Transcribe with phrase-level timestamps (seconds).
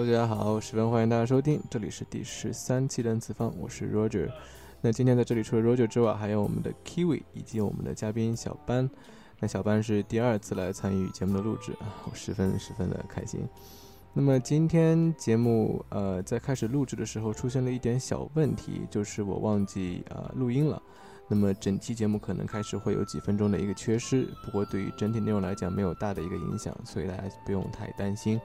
[0.00, 4.30] 大家好，十分欢迎大家收听，这里是第十三期的 N 次方，我是 Roger。
[4.80, 8.88] 那今天在这里除了 Roger 之外，还有我们的 Kiwi 以及我们的嘉宾小班。
[9.40, 11.74] 那小班是第二次来参与节目的录制，
[12.10, 13.46] 我十分十分的开心。
[14.14, 20.82] 那么今天节目呃在开始录制的时候出现了一点小问题，就是我忘记呃录音了。
[21.28, 28.40] 那么整期节目可能开始会有几分钟的一个缺失，不过对于整体内容来讲没有大的一个影响，所以大家不用太担心。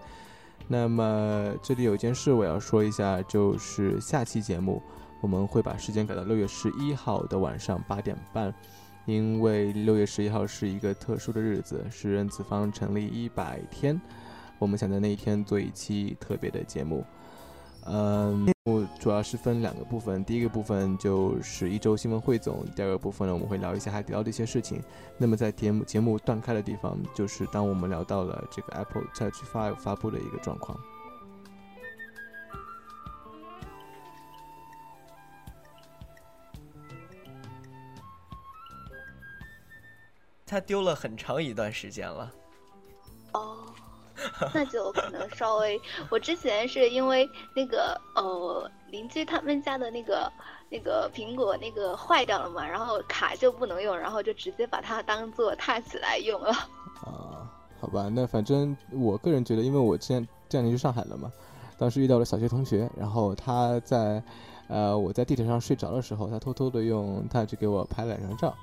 [0.67, 4.81] 那么这里有一件事我要说一下，就是下期节目
[5.21, 8.53] 我们会把时间改到六月十一号的晚上八点半，
[9.05, 13.99] 因为六月十一号是一个特殊的日子，是任子方成立一百天，
[14.57, 17.05] 我们想在那一天做一期特别的节目。
[17.87, 24.81] 嗯，节目主要是分两个部分，第一个部分就是一周新闻汇总，第二个部分呢，我们会聊一下海底捞的一些事情。
[25.19, 30.79] 那么在节目节目断开的地方，就是当我们聊到了这个 Apple Touch Five 发布的一个状况。
[40.47, 42.31] 它丢了很长一段时间了。
[44.53, 50.31] 那就可能稍微，我之前是因为那个呃邻居他们家的那个
[50.69, 56.51] 那个苹果那个坏掉了嘛，然后卡就不能用，然后就直接把它当做 Touch 来用了。
[57.05, 57.47] 啊，
[57.79, 61.31] 好吧，那反正我个人觉得，因为我之前这两年去上海了嘛，
[61.77, 64.23] 当时遇到了小学同学，然后他在
[64.67, 68.55] 呃我在地铁上睡着的时候，他偷偷的用 Touch 给我拍了两张照，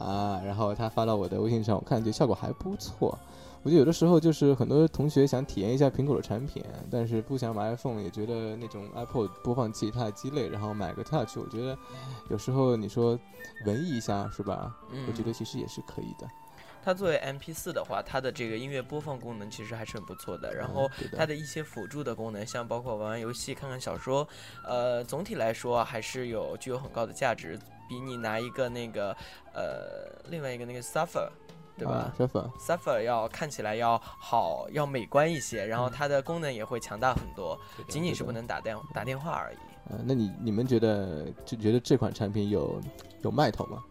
[0.00, 3.16] 啊，然后他发到我的微信上，我看这效果还不错。
[3.62, 11.36] 我觉得有的时候就是很多同学想体验一下苹果的产品，但是不想买 iPhone，也觉得那种 iPod 播放器太鸡肋，然后买个 Touch。
[11.36, 11.76] 我觉得
[12.30, 13.18] 有时候你说
[13.66, 14.74] 文艺一下是吧？
[15.06, 16.26] 我觉得其实也是可以的。
[16.82, 20.54] 它作为 MP4 的话，它的这个音乐播放功能其实还是很不错的。
[20.54, 24.26] 然后它的一些辅助的功能，像包括玩玩游戏、看看小说，
[24.66, 27.58] 呃，总体来说还是有具有很高的价值，
[27.90, 29.10] 比你拿一个那个
[29.52, 31.28] 呃另外一个那个 Suffer。
[31.78, 32.12] 对吧
[32.58, 37.58] ？Suffer 要看起来要好，要美观一些，然后它的功能也会强大很多，
[37.88, 39.56] 仅仅是不能打电打电话而已。
[39.88, 42.78] 呃，那你你们觉得就觉得这款产品有
[43.22, 43.82] 有卖头吗？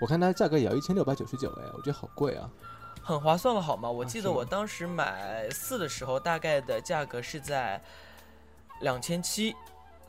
[0.00, 2.48] 我看它价格也要一千六百九十九，哎，我觉得好贵啊。
[3.02, 3.90] 很划算了好吗？
[3.90, 7.82] 我记得我当时买四的时候，大概的价格是在
[8.82, 9.52] 两千七，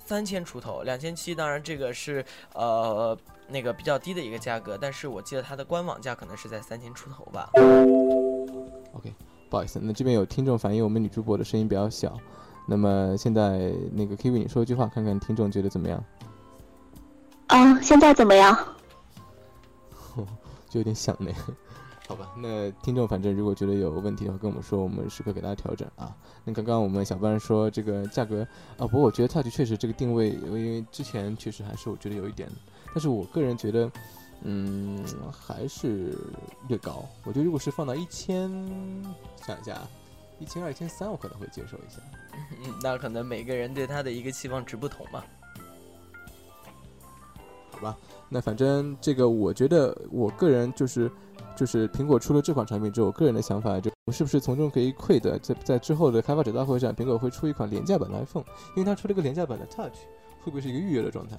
[0.06, 1.34] 三千出头，两千七。
[1.36, 3.18] 当然这个是呃。
[3.46, 7.50] 那个比较低的一个价格，但是我记得它的官网价可能是在三千出头吧。
[8.94, 9.14] OK，
[9.50, 12.18] 不好意思，那这边有听众反映我们女主播的声音比较小，
[12.66, 16.04] 那么现在那个 Kiwi 你说一句话，看看听众觉得怎么样？
[17.48, 18.58] 啊，现在怎么样？
[20.70, 21.30] 就有点响呢。
[22.06, 26.16] 好吧，那听众反正如果觉得有问题的话，跟我们说，我们时刻给大家调整啊。
[26.44, 28.46] 那刚刚我们小班说这个价格
[28.78, 32.50] 啊，不过我觉得 Touch 确实这个定位，因为之前确实还是我觉得有一点。
[32.94, 33.92] 但是我个人觉得，
[34.42, 36.18] 嗯，还是
[36.68, 37.06] 略高。
[37.24, 38.50] 我觉得如果是放到一千，
[39.42, 39.82] 想一下，
[40.40, 42.02] 一千二、一千三，我可能会接受一下。
[42.34, 45.24] 嗯，那可能每个人对它的一个期望值不同嘛。
[47.72, 47.98] 好吧，
[48.34, 51.10] 那反正这个，我觉得我个人就是，
[51.56, 58.44] 就是苹果出了这款产品之后，我个人的想法就，我是不是从中可以窥得，在在之后的开发者大会上，苹果会出一款廉价版的 iPhone，
[58.76, 60.00] 因为它出了一个廉价版的 Touch，
[60.42, 61.38] 会不会是一个预约的状态？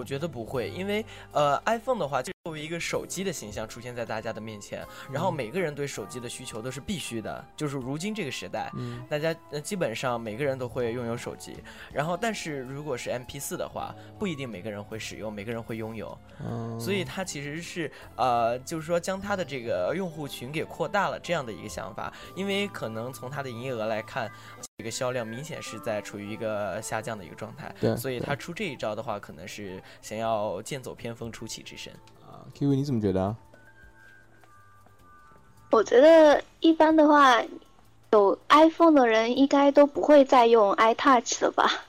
[0.00, 4.82] 我觉得不会，因为呃，iPhone 的话就作为一个手机的形象出现在大家的面前，
[5.12, 8.72] 然后每个人对手机的需求都是必须的，就是如今这个时代，
[9.10, 11.62] 大家呃基本上每个人都会拥有手机，
[11.92, 16.18] 然后但是如果是 MP4 的话，不一定每个人会使用，每个人会拥有，
[16.80, 24.32] 所以它其实是呃，就是说将它的这个用户群给扩大了这样的一个想法，因为可能从它的营业额来看。
[24.78, 31.92] 这个销量明显是在处于一个下降的一个状态，对，所以他出这一招的话，可能是想要剑走偏锋，出奇制胜
[32.22, 32.44] 啊。
[32.54, 33.22] Q V，你怎么觉得？
[33.22, 33.36] 啊
[35.70, 37.40] 我觉得一般的话，
[38.10, 41.84] 有 iPhone 的人应该都不会再用 iTouch 了吧？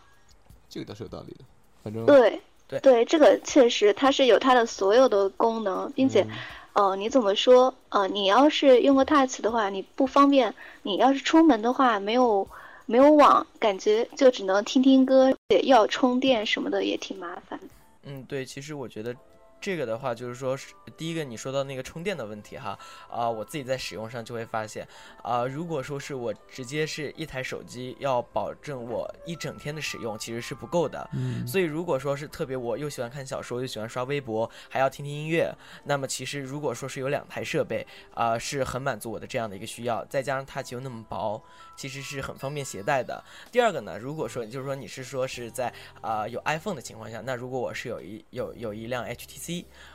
[0.70, 1.44] 这个倒是有道理的，
[1.84, 6.28] 反正对对对，这个确实它是有它的所有的功能，并且。
[6.74, 7.74] 呃，你怎么说？
[7.90, 10.56] 呃，你要是用个 Touch 的话，你不方便。
[10.84, 12.48] 你要是出门的话，没有
[12.86, 17.60] 没有网，感觉就只能听听歌，也要充电什么的，也挺麻烦。
[18.04, 19.16] 嗯，对，其实我觉得。
[19.62, 22.78] 这个的话，就是说，是第一个你说到那个充电的问题哈，
[23.08, 24.86] 啊，我自己在使用上就会发现，
[25.22, 31.08] 啊，如果说是我直接是一台手机要保证我一整天的使用，其实是不够的。
[31.14, 31.48] 嗯。
[31.48, 37.86] 所以如果说是特别我又喜欢看小说，又喜欢刷微博，还要听听音乐，那么其实如果说是有两台设备，
[38.16, 41.40] 啊，是很满足我的这样的一个需要，再加上它又那么薄，
[41.76, 43.24] 其实是很方便携带的。
[43.52, 45.72] 第二个呢，如果说就是说你是说是在
[46.02, 49.51] 啊有 iPhone 的情况下，那如果我是有一有有一辆 HTC。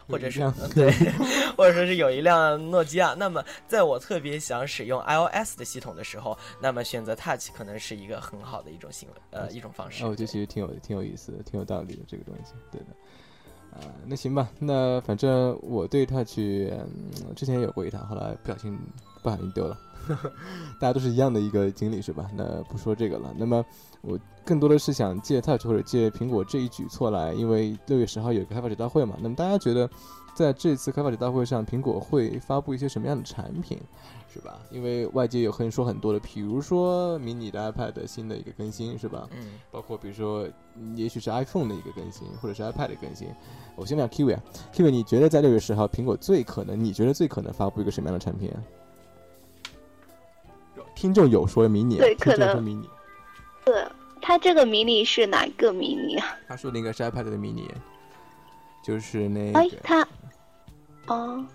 [0.09, 0.41] 或者是
[0.75, 0.91] 对，
[1.57, 3.15] 或者说是有一辆诺基亚。
[3.15, 10.05] 那么，在我特别想使用 iOS 的系统的时候，那么选择 Touch 可能是一个很好的一种行为，呃，一种方式。
[10.05, 12.53] 我觉得其实挺有挺有意思的，挺有道理的这个东西。
[12.71, 12.87] 对的，
[13.73, 14.49] 啊，那行吧。
[14.59, 16.37] 那反正我对 Touch
[17.35, 18.79] 之前有过一台，后来不小心
[19.23, 19.79] 不小心丢了。
[20.81, 22.31] 大家都是一样的一个经历是吧？
[22.35, 23.35] 那不说这个了。
[23.37, 23.65] 那么
[24.03, 24.19] 我。
[24.47, 29.17] 更多的是想借 Touch 或者借苹果这一举措来，因为六月十号有一个开发者大会嘛。
[29.21, 29.91] 那么大家觉得，
[30.37, 33.77] 在这次开发者大会上，苹果会发布一些什么样的产品，
[34.33, 34.61] 是吧？
[34.71, 39.29] 因为外界有很说很多的，比如说迷你的 iPad 新的一个更新，是吧？
[39.37, 39.55] 嗯。
[39.73, 40.47] 包括比如说，
[40.95, 43.27] 也许是 iPhone 的一个更新，或者是 iPad 的更新。
[43.75, 44.41] 我先问 Kiwi 啊
[44.73, 48.63] ，Kiwi，你觉得在六月十号，苹果最可能，你觉得最可能发布一个什么样的产品啊？
[50.97, 52.91] 听众有说迷你，对，可能迷你。
[53.65, 53.87] 对。
[54.23, 56.37] 他这个迷你是哪个迷你啊？
[56.49, 57.71] 他说的应该是 iPad 的迷你，
[58.83, 60.09] 就是那哎，它
[61.07, 61.47] 哦，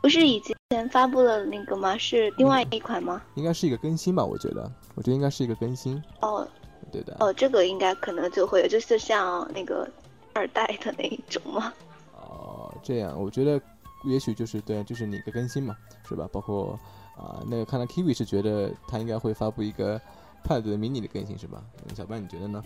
[0.00, 1.98] 不是以前发布了那个吗？
[1.98, 3.20] 是另外一款吗？
[3.34, 6.02] 应该是一个更新吧，我觉得，我觉得应该是一个更新。
[6.20, 6.48] 哦，
[6.90, 7.14] 对的。
[7.20, 9.86] 哦，这个应该可能就会有，就是像那个
[10.32, 11.74] 二代的那一种吗？
[12.22, 13.60] 哦，这样，我觉得
[14.04, 15.76] 也许就是对，就是你的更新嘛，
[16.08, 16.26] 是吧？
[16.32, 16.78] 包括
[17.18, 20.00] 啊，那个看来 Kiwi 是觉得他应该会发布一个。
[20.44, 21.62] Pad mini 的更新是吧？
[21.94, 22.62] 小班你觉得呢？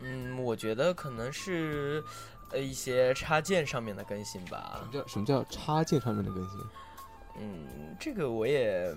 [0.00, 2.02] 嗯，我觉得可能是
[2.50, 4.80] 呃一些插件上面的更新吧。
[4.80, 6.58] 什么叫什么叫插件上面的更新？
[7.38, 8.92] 嗯，这个我也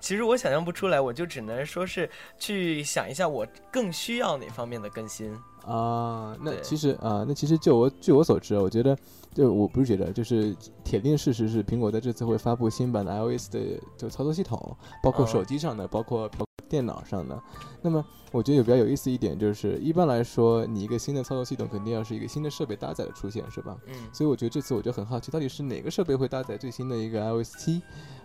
[0.00, 6.36] 其实我想象不出来，我就只能说是去想一下我更需要哪方面的更新啊。
[6.40, 8.96] 那其实啊，那其实就我据我所知，我觉得
[9.32, 13.60] 就我不是觉得，就是铁定事实是苹果在这次会发布新版的 iOS 的
[13.96, 16.30] 就操作系统，包括手机上的，包括。
[16.66, 17.40] 电脑上的，
[17.82, 23.76] 那么我觉得有比较有意思一点就是，一般来说，你一个新的操作系统肯定要是一个新的设备搭载的出现，是吧？
[23.86, 23.94] 嗯。
[24.12, 27.80] 所以我觉得这次我就很好奇，到底是哪个设备会搭载最新的一个 iOS 七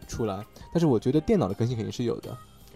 [0.08, 0.44] 出来？
[0.74, 2.36] 但是我觉得电脑的更新肯定是有的。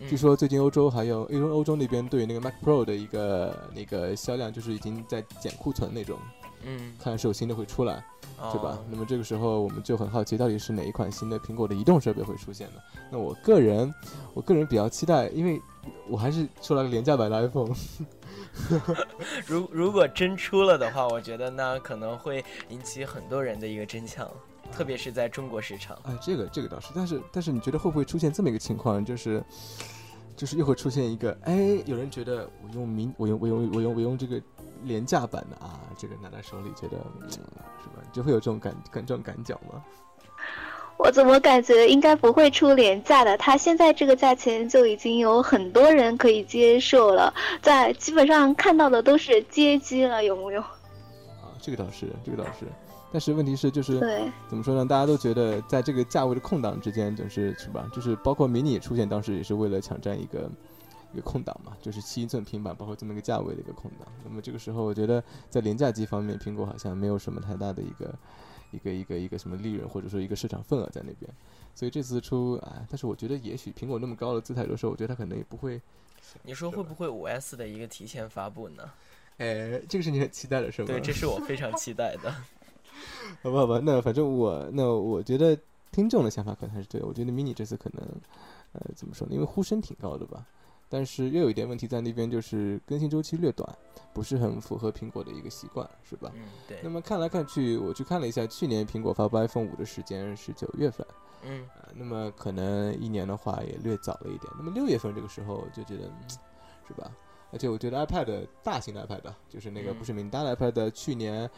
[0.09, 6.17] 据说最近欧洲还有欧洲欧洲那边对于那个 Mac Pro 的一个那个销量，就是已经在减库存那种。
[6.63, 6.93] 嗯。
[7.01, 8.03] 看是有新的会出来。
[8.51, 8.77] 对吧？
[8.89, 12.81] 那么这个时候我们就很好奇，到底是哪一款新的苹果的移动设备会出现呢？
[13.09, 13.93] 那我个人，
[14.33, 15.61] 我个人比较期待，因为
[16.09, 17.73] 我还是出了个廉价版的 iPhone。
[19.45, 24.29] 如如果真出了的话，我觉得那可能会引起很多人的一个争抢，
[24.73, 25.97] 特别是在中国市场。
[26.03, 29.41] 哎，这个这个倒是，但是但是你觉得会不会出现这么一个情况，就是
[30.35, 34.41] 就是又会出现一个，哎，有人觉得我用明我用我用我用我用这个。
[34.85, 36.97] 廉价版的啊，这个拿在手里觉得
[37.29, 38.03] 是吧？
[38.11, 39.81] 就会有这种感感这种感觉吗？
[40.97, 43.37] 我怎么感觉应该不会出廉价的？
[43.37, 50.59] 它现在这个价钱就已经有很多人可以接受了，在基本上看到的都是街机了，有木有？
[50.59, 52.65] 啊，这个倒是，这个倒是。
[53.13, 54.85] 但是问题是，就是对怎么说呢？
[54.85, 57.89] 大家都觉得在这个价位的空档之间，就是是吧？
[57.93, 60.51] 就是包括迷你出现，当时也是为了抢占一个。
[61.13, 64.07] 一个空档嘛，就是七英寸平板，包括这么一个价位的一个空档。
[64.23, 68.15] 那么这个时候，我觉得在廉价机方面，苹果好像没有什么太大的一个
[68.71, 71.31] 一个一个一个什么利润，或者说一个市场份额在那边。
[71.75, 75.79] 所以这次出啊，但是我觉得也许苹果那么高的姿态的时候，我觉得它可能也不会。
[76.41, 78.83] 你说会不会五 S 的一个提前发布呢？
[79.37, 80.87] 哎，这个是你很期待的是吗？
[80.87, 82.33] 对，这是我非常期待的。
[83.41, 85.57] 好吧，好吧，那反正我那我觉得
[85.91, 87.01] 听众的想法可能还是对。
[87.01, 88.01] 我觉得 mini 这次可能
[88.73, 89.33] 呃怎么说呢？
[89.33, 90.45] 因为呼声挺高的吧。
[90.89, 93.67] 但是又有一点问题在那边，就是更新周期略短，
[94.13, 96.31] 不是很符合苹果的一个习惯，是吧？
[96.35, 96.77] 嗯，对。
[96.83, 101.07] 那么看来看去，我去看了一下，去年苹果发布 iPhone 五的时间是九月份，
[101.41, 104.53] 嗯，那么可能一年的话也略早了一点。
[104.55, 106.03] 那么六月份这个时候就觉得，
[106.87, 107.11] 是吧？
[107.53, 111.49] 而且我觉得 iPad 大型的 iPad 就是那个不是名单的 iPad，去年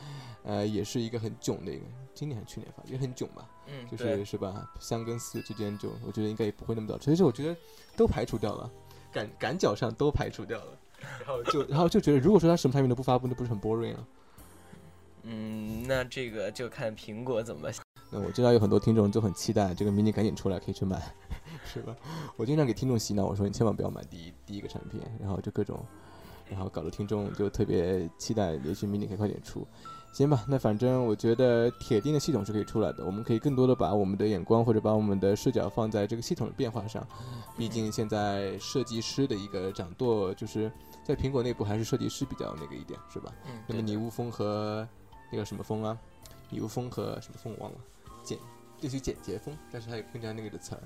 [0.44, 4.70] 呃也是一个很囧的一个，今年还是去年发也很囧吧，嗯，就是是吧？
[4.80, 7.56] 三跟四之间就我觉得应该也不会那么早，所以说我觉得
[7.96, 8.70] 都排除掉了，
[9.12, 10.78] 感感脚上都排除掉了，
[11.26, 14.08] 然后就然后就觉得如果说它什么产品都不发布，那不是很 boring 啊？
[15.24, 17.70] 嗯，那这个就看苹果怎么。
[18.12, 21.02] 那我知道有很多听众就很期待这个 mini 赶紧出来，可以去买。
[21.66, 21.96] 是吧？
[22.38, 25.84] 我经常给听众洗脑，我说你千万不要买第一第一个产品，然后就各种，
[26.50, 29.68] 然后搞得听众就特别期待，也许 mini 可以快点出。
[30.14, 37.06] 行吧，那反正我觉得铁定的系统是可以出来的，我们可以更多的把我们的眼光或者把我们的视角放在这个系统的变化上。
[37.58, 40.72] 毕竟现在设计师的一个掌舵，就是
[41.04, 43.30] 在苹果内部还是设计师比较那个一点，是吧？
[43.46, 43.60] 嗯。
[43.68, 44.88] 那么拟物风和
[45.30, 45.98] 那个什么风啊？
[46.50, 47.78] 拟物风和什么风我忘了，
[48.24, 48.38] 简
[48.80, 50.82] 类似于简洁风，但是还有更加那个的词儿。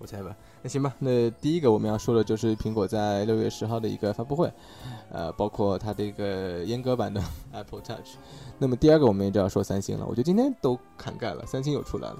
[0.00, 0.94] 我猜吧，那行吧。
[0.98, 4.50] 那第一个我们要说的就是苹果在六月十号的一个发布会，
[5.12, 8.16] 呃，包括它的一个阉割版的 Apple Touch。
[8.58, 10.06] 那么第二个我们也就要说三星了。
[10.06, 12.16] 我觉得今天都涵盖了，三星又出来了。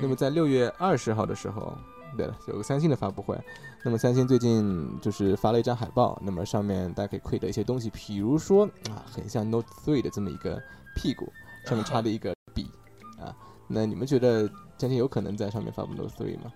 [0.00, 1.76] 那么在六月二十号的时候，
[2.16, 3.36] 对了，有个三星的发布会。
[3.84, 10.62] 那么三星最近就是发了一张海报，那么上面大家可以窥得一些东西，比如说啊，很像 Note 3的这么一个
[10.94, 11.32] 屁股，
[11.64, 12.70] 上面插的一个笔
[13.18, 13.34] 啊。
[13.68, 16.52] 那你们觉得三星有可能在上面发布 Note 3吗？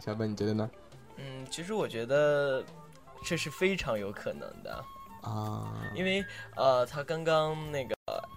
[0.00, 0.70] 小本你觉得呢？
[1.16, 2.64] 嗯，其实我觉得
[3.24, 4.84] 这是非常有可能的
[5.22, 6.24] 啊，因为
[6.56, 7.93] 呃，他刚刚那个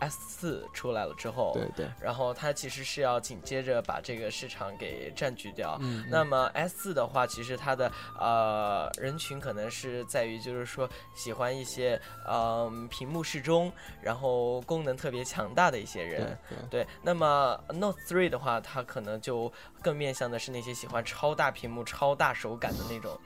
[0.07, 5.77] S 四出来了之后，对对，然后它其实是要紧接着把这个市场给占据掉。
[5.81, 13.71] 嗯，那么 S 四的话，其实它的呃人群可能是在于，就是说喜欢一些嗯屏幕适中，
[14.01, 16.37] 然后功能特别强大的一些人。
[16.69, 23.19] 对，那么 Note 3的话，它可能就更面向的是那些喜欢超大屏幕、超大手感的那种。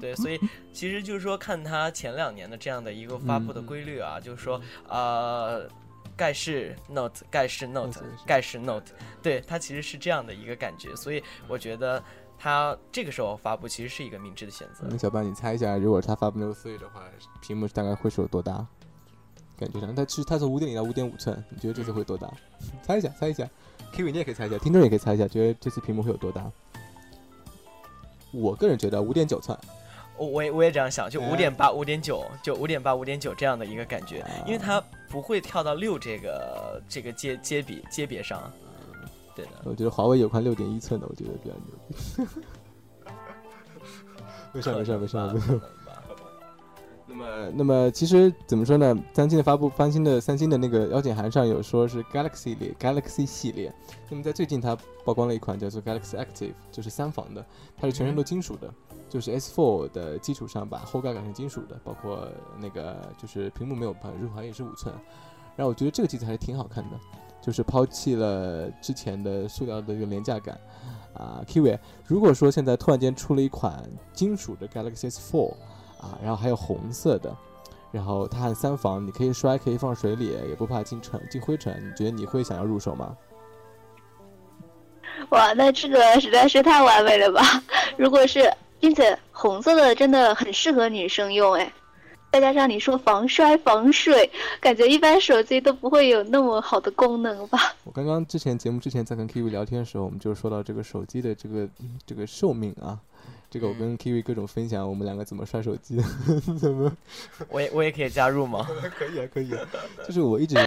[0.00, 0.40] 对，所以
[0.72, 5.68] 其实就是说，看它前两年的这样的一个发布的规律啊，就是说，呃，
[6.16, 8.92] 盖世 Note，盖世 Note，盖世 Note，
[9.22, 10.94] 对，它其实是这样的一个感觉。
[10.94, 12.02] 所以我觉得
[12.38, 14.86] 它这个时候发布其实是一个明智的选择。
[14.88, 17.02] 那小班，你猜一下，如果它发布 Note 3的话，
[17.40, 18.66] 屏幕大概会是有多大？
[19.56, 22.28] 感觉上，它其实它从五点零到五点五寸，你觉得这次会多大？
[22.82, 23.48] 猜一下，猜一下
[23.92, 26.50] ，Kiwi 你也可以猜一下，听众也可以猜一下，觉得这次屏幕会有多大？
[28.32, 29.56] 我个人觉得五点九寸。
[30.16, 38.50] 我我也我也这样想，就五点八、五点九，就五点八、五点九这样的一个感觉，因为它不会跳到六这个这个阶阶比阶别上。
[39.34, 41.94] 对的，我觉得华为有款六点一寸的，我觉得比较牛逼。
[44.52, 45.60] 没事没事没事没事。
[47.06, 48.96] 那么那么其实怎么说呢？
[49.12, 53.72] 三星的发布，三星的三星的那个邀请函上有说是 Galaxy 列 Galaxy 系列。
[54.08, 57.44] 那么在最近它曝光了一款叫做 Galaxy Active，就是三防的，
[57.76, 58.72] 它是全身都金属的。
[59.14, 62.26] 就是 S4 的基础上把后盖改成金属的，包括
[62.58, 64.92] 那个就是屏幕没有喷，入好像也是五寸。
[65.54, 66.98] 然后我觉得这个机子还是挺好看的，
[67.40, 70.58] 就是抛弃了之前的塑料的一个廉价感。
[71.12, 71.78] 啊，Kiwi，
[72.08, 75.52] 如果说现在突然间出了一款金属的 Galaxy S4，
[76.00, 77.32] 啊，然后还有红色的，
[77.92, 83.16] 然后它还三防，你可以摔，可以放水里，也不怕进尘进灰尘，你觉得你会想要入手吗？
[85.30, 87.40] 哇，那这个实在是太完美了吧！
[87.96, 88.52] 如果是。
[88.84, 91.72] 并且红色的真的很适合女生用哎，
[92.30, 97.74] 再加上你说防摔防水，感觉一般手机都不会有那么好的功能吧？
[97.84, 101.66] 我刚刚之前节目之前在跟 Kiwi 聊天的时候，我们就说到这个手机的这个
[102.04, 102.98] 这个寿命啊，
[103.50, 106.02] 这个我跟 Kiwi 各种分享我们两个怎么摔手机的，
[106.60, 106.94] 怎么？
[107.48, 108.68] 我也我也可以加入吗？
[108.98, 109.66] 可以啊，可以啊，
[110.06, 110.58] 就是我一直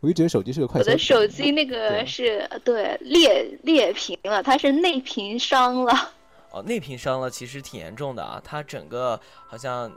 [0.00, 0.80] 我一直觉得手机是个快。
[0.80, 6.10] 我的手机那个是对裂裂屏了，它是内屏伤了。
[6.52, 8.40] 哦，内屏伤了，其实挺严重的啊！
[8.44, 9.90] 它整个好像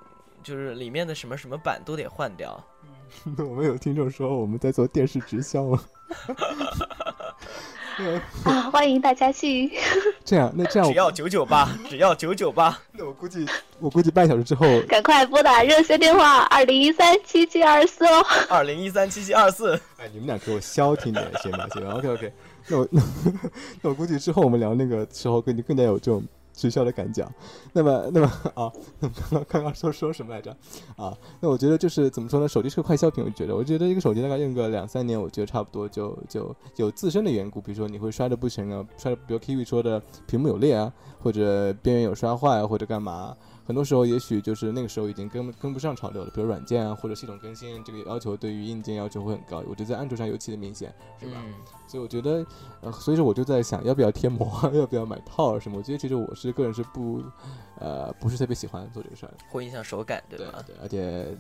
[0.44, 2.64] 就是里面的什么什么板都得换掉。
[3.38, 5.84] 那 我们有听众说我们在做电视直销吗？
[8.44, 9.72] 啊，欢迎大家去。
[10.26, 12.76] 这样，那这样只要九九八，只要九九八。
[12.92, 13.46] 那我估计，
[13.80, 18.26] 我估计半小时之后，赶快拨打热线电话二零一三七七二四哦。
[18.50, 19.80] 二零一三七七二四。
[19.98, 21.68] 哎，你们俩给我消停点行吗？
[21.72, 22.34] 行，OK OK。
[22.68, 22.88] 那我
[23.82, 26.24] 那我估计之后我们聊那个时候，更更加有这种。
[26.54, 27.30] 学校的敢讲，
[27.74, 30.56] 那么那么啊，刚刚刚刚说说什么来着？
[30.96, 32.48] 啊，那我觉得就是怎么说呢？
[32.48, 51.42] 手机是个快消品，我觉得，我觉得一个手机大概用个两三年，我觉得差不多就就有自身的缘故，比如说你会摔的不行啊，摔的，比如 Kiwi 说的屏幕有裂啊，或者边缘有摔坏啊，或者干嘛，很多时候也许就是那个时候已经跟跟不上潮流了，比如软件啊或者系统更新这个要求对于硬件要求会很高，我觉得在安卓上尤其的明显，是吧？
[51.88, 52.46] 所以我觉得，
[52.82, 55.78] 呃，所以说我就在想要不要贴膜， 要不要买套什么？
[55.78, 57.24] 我觉得其实我是个人是不，
[57.80, 60.64] 呃，不是特别喜欢做这个事儿，会影响手感，对吧？
[60.66, 61.38] 对，而且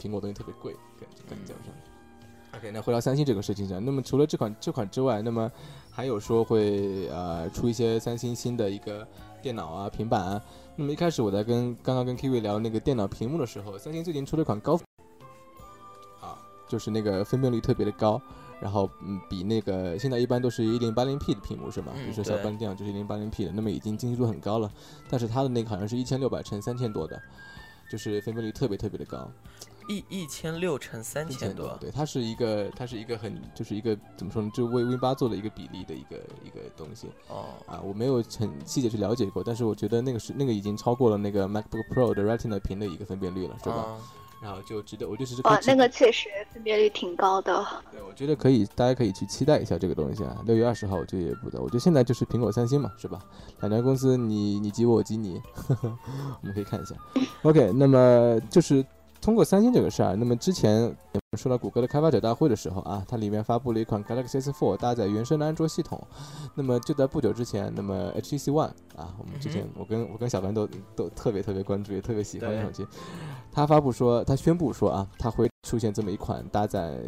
[0.00, 1.72] 苹果东西特别贵，感觉感觉上。
[2.58, 5.48] OK，那回到三星这个事情上，那么除了这款这款之外，那么
[5.88, 9.06] 还有说会呃出一些三星新的一个
[9.40, 10.42] 电脑啊、平板啊。
[10.76, 14.76] 那么一开始我在跟刚刚跟 Kiwi 聊那个电脑屏幕的时候，三星最近出了一款高，
[16.20, 18.20] 啊，就是那个分辨率特别的高，
[18.60, 21.92] 然后嗯比那个现在一般都是一零八零 P 的屏幕是吗？
[21.94, 24.70] 比如说小半电脑就是一零八零 P 的，那么已经精细度很高了，
[25.10, 27.20] 但是它的那个好像是一千六百乘三千多的，
[27.90, 29.30] 就是分辨率特别特别的高。
[29.88, 37.08] 一一千六乘三千多，对，它是一个，它是一个很，就是一个怎么说呢，就为 Win 八做的一个比例的一个一个东西。
[37.28, 43.98] 哦，啊，我没有很细节去了解过，但是我觉得那个是那个已经超过了那个 MacBook Pro 的 Retina 屏的一个分辨率了，是吧？
[44.42, 47.66] 然后就值得，我就是哦，那个确实分辨率挺高的。
[47.92, 50.42] 对，我觉得可以，大家可以去期待一下这个东西啊。
[50.46, 51.60] 六月二十号，我觉得也不早。
[51.60, 53.20] 我觉得现在就是苹果、三星嘛，是吧？
[53.60, 55.40] 两家公司，你你挤我，我挤你，
[55.82, 56.94] 我们可以看一下。
[57.42, 58.84] OK，那么就是。
[59.22, 60.96] 通过三星这个事儿，那么之前
[61.36, 66.02] 说到谷歌的开发者大会的时候啊，它里面发布了一款 Galaxy S4 搭载原生的安卓系统。
[66.54, 70.66] 那么就在不久之前，那么 HTC One 啊，我们之前我跟我跟小凡都
[70.96, 72.86] 都特别特别关注，也特别喜欢的手机，
[73.52, 76.98] 他发布说，他宣布说啊，他会出现这么一款搭载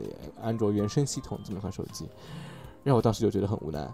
[0.40, 2.08] 安卓原生系统这么一款手机，
[2.82, 3.88] 让我当时就觉得很无奈。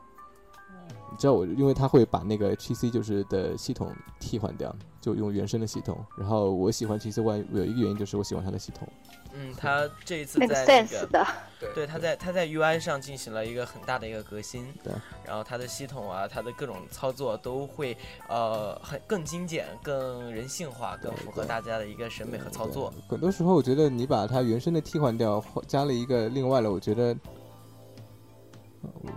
[1.11, 3.91] 你知道我，因为他会把那个 hc 就是的系统
[4.21, 5.99] 替换掉，就用原生的系统。
[6.19, 8.87] 然后我喜欢 HTC 外有一个原因就是我喜欢它的系统。
[9.35, 11.27] 嗯，他这一次在那个的，
[11.75, 14.73] 对，他在他在 UI 上进行了一个很大的一个革新。
[14.83, 14.93] 对。
[15.27, 17.95] 然后它的系统啊，它的各种操作都会
[18.29, 22.91] 呃很更精简、更人性化、更符合大家的一个审美和操作。
[23.07, 27.15] 很多时候我觉得你把它原生的替换掉，加了一个另外的，我觉得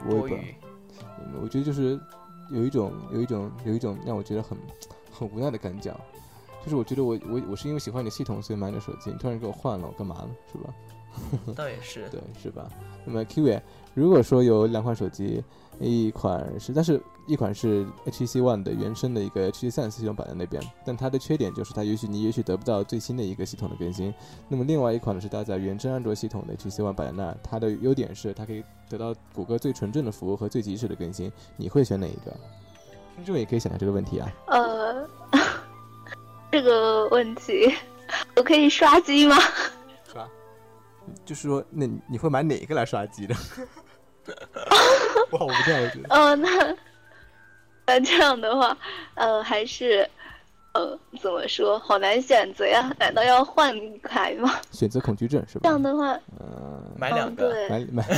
[0.10, 0.54] 多余。
[1.42, 1.98] 我觉得就是
[2.52, 4.58] 有一种有一种有一种让我觉得很
[5.10, 5.96] 很无奈的感觉，
[6.64, 10.30] 就是我觉得我我我是因为喜欢你的系统所以买你的手机，你突然给我换了，我干嘛呢？
[10.52, 10.74] 是吧？
[11.56, 12.70] 倒也是，对，是吧？
[13.06, 13.60] 那么 Kiwi，
[13.94, 15.44] 如果说有两款手机。
[15.80, 24.14] 一款是，但是一款是 HTC One 的原生的一个 HTC Sense 系统摆在那边，但它的缺点就是它也许你也许得不到最新的一个系统的更新。
[24.48, 31.32] 那么另外一款呢是搭载原生安卓系统的 HTC One 摆在那儿，它的优点是它可以得到谷歌最纯正的服务和最及时的更新。
[31.58, 32.32] 你会选哪一个？
[33.16, 34.32] 听众也可以想到这个问题啊。
[34.50, 35.08] 呃，
[36.52, 37.74] 这个问题
[38.36, 39.38] 我可以刷机吗？
[40.12, 40.28] 刷，
[41.26, 43.36] 就是说，那你会买哪一个来刷机的？
[45.32, 46.10] 哇，我不这样觉得。
[46.14, 46.76] 呃，那
[47.88, 48.78] 那这样的话，
[49.16, 50.08] 呃，还是
[50.74, 51.80] 呃，怎么说？
[51.80, 52.92] 好难选择呀！
[53.00, 54.54] 难道要换台吗？
[54.72, 55.62] 选择恐惧症是吧？
[55.64, 58.06] 这样的话，嗯，买两个，买买。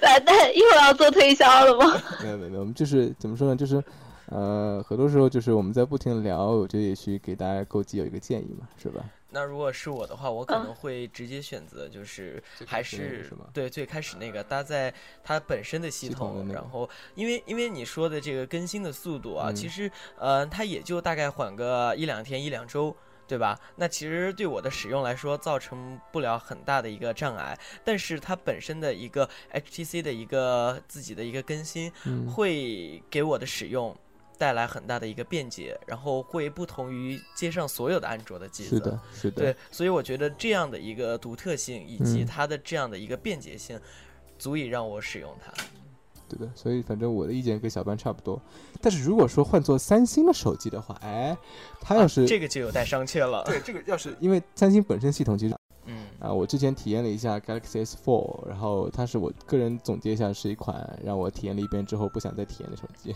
[0.00, 2.00] 来，但一会儿要做推销了吗？
[2.22, 3.56] 没有没有没有，我们就是怎么说呢？
[3.56, 3.82] 就是
[4.26, 9.04] 呃，很多时候就是我们在不停的聊，我觉得也许给大家购机有一个建议嘛，是吧？
[9.30, 22.94] 那如果是我的话，我可能会直接选择，就是还是对最开始那个搭载它本身的系统，然后因为因为你说的这个更新的速度啊，其实呃它也就大概缓个一两天一两周，
[23.26, 23.58] 对吧？
[23.74, 31.92] 那其实对我的使用来说造成不了很大的一个障碍，但是它本身的一个 HTC 的一个自己的一个更新，
[32.32, 33.96] 会给我的使用。
[34.36, 38.76] 带来很大的一个便捷，然后会不同于街上所有的安卓的机子。
[38.76, 39.42] 是的，是的。
[39.42, 43.78] 对，所以我觉得这样的一个独特性以及它的这样的一个便捷性，
[44.38, 45.52] 足以让我使用它。
[46.28, 48.40] 对的，所以反正我的意见跟小班差不多。
[48.80, 51.36] 但是如果说换做三星的手机的话，哎，
[51.80, 53.44] 它要是这个就有待商榷了。
[53.44, 55.54] 对，这个要是因为三星本身系统其实。
[55.86, 63.14] 嗯啊，我之前体验了一下 Galaxy S4，然后它是我个人总结一下是一款让我体验了一遍之后不想再体验的手机。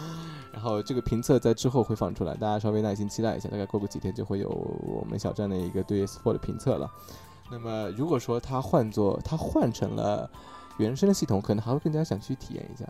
[0.52, 6.90] 然后这个评测在之后会放出来，大家稍微耐心期待一下，大概过个几天就会有我们小站的一个对 S4 的评测了。
[7.50, 10.30] 那么如果说它换作它换成了
[10.78, 12.86] 原生的系统，可能还会更加想去体验一下，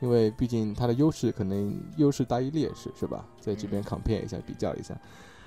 [0.00, 3.24] 因为毕竟它的优势可能优势大于劣势，是吧？
[3.40, 4.98] 在这边 compare 一下，比较一下。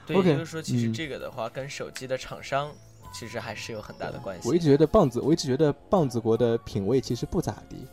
[0.07, 2.71] 对，也就是说，其实这个的话跟手机的厂商。
[3.11, 4.47] 其实还是有很大的关系。
[4.47, 7.85] 我一直觉得棒子，我一直觉得棒子国的品味其实不咋地。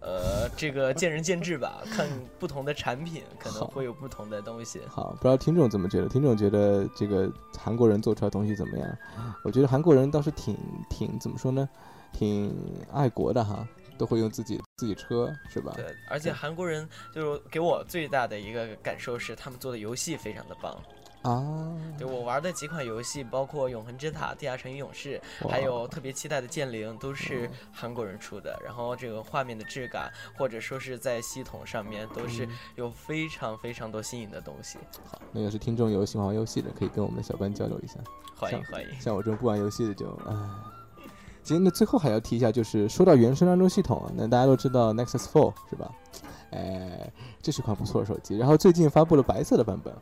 [0.00, 4.80] 呃，这个见仁见智吧，看不同的产品可能会有不同的东西。
[4.88, 6.08] 好，不知道听众怎么觉得？
[6.08, 8.98] 听众觉得这个韩国人做出来东西怎么样？
[9.44, 10.56] 我觉得韩国人倒是挺
[10.88, 11.68] 挺怎么说呢？
[12.12, 12.56] 挺
[12.90, 15.74] 爱国的哈，都会用自己自己车，是吧？
[15.76, 20.74] 对，而且韩国人就是给我最大的一个感受是，他们做的游戏非常的棒。
[21.22, 28.58] 啊，对我玩的几款游戏，包括《永恒之塔》《地下城与勇士》，还有特别期待的《剑灵》，都是韩国人出的。
[28.64, 34.78] 然后这个画面的质感，或者说是在系统上面，都是有非常非常多新颖的东西。
[35.04, 37.96] 好，那要是听众有喜欢玩游戏的，可以跟我们的小班交流一下。
[38.34, 38.88] 欢迎欢迎。
[38.98, 40.34] 像我这种不玩游戏的就，唉。
[41.42, 45.90] 行，那最后还要提一下，就是说到原生安卓系统，那大家都知道 Nexus Four 是吧？
[46.52, 48.38] 哎，这是款不错的手机。
[48.38, 49.94] 然后最近发布了白色的版本。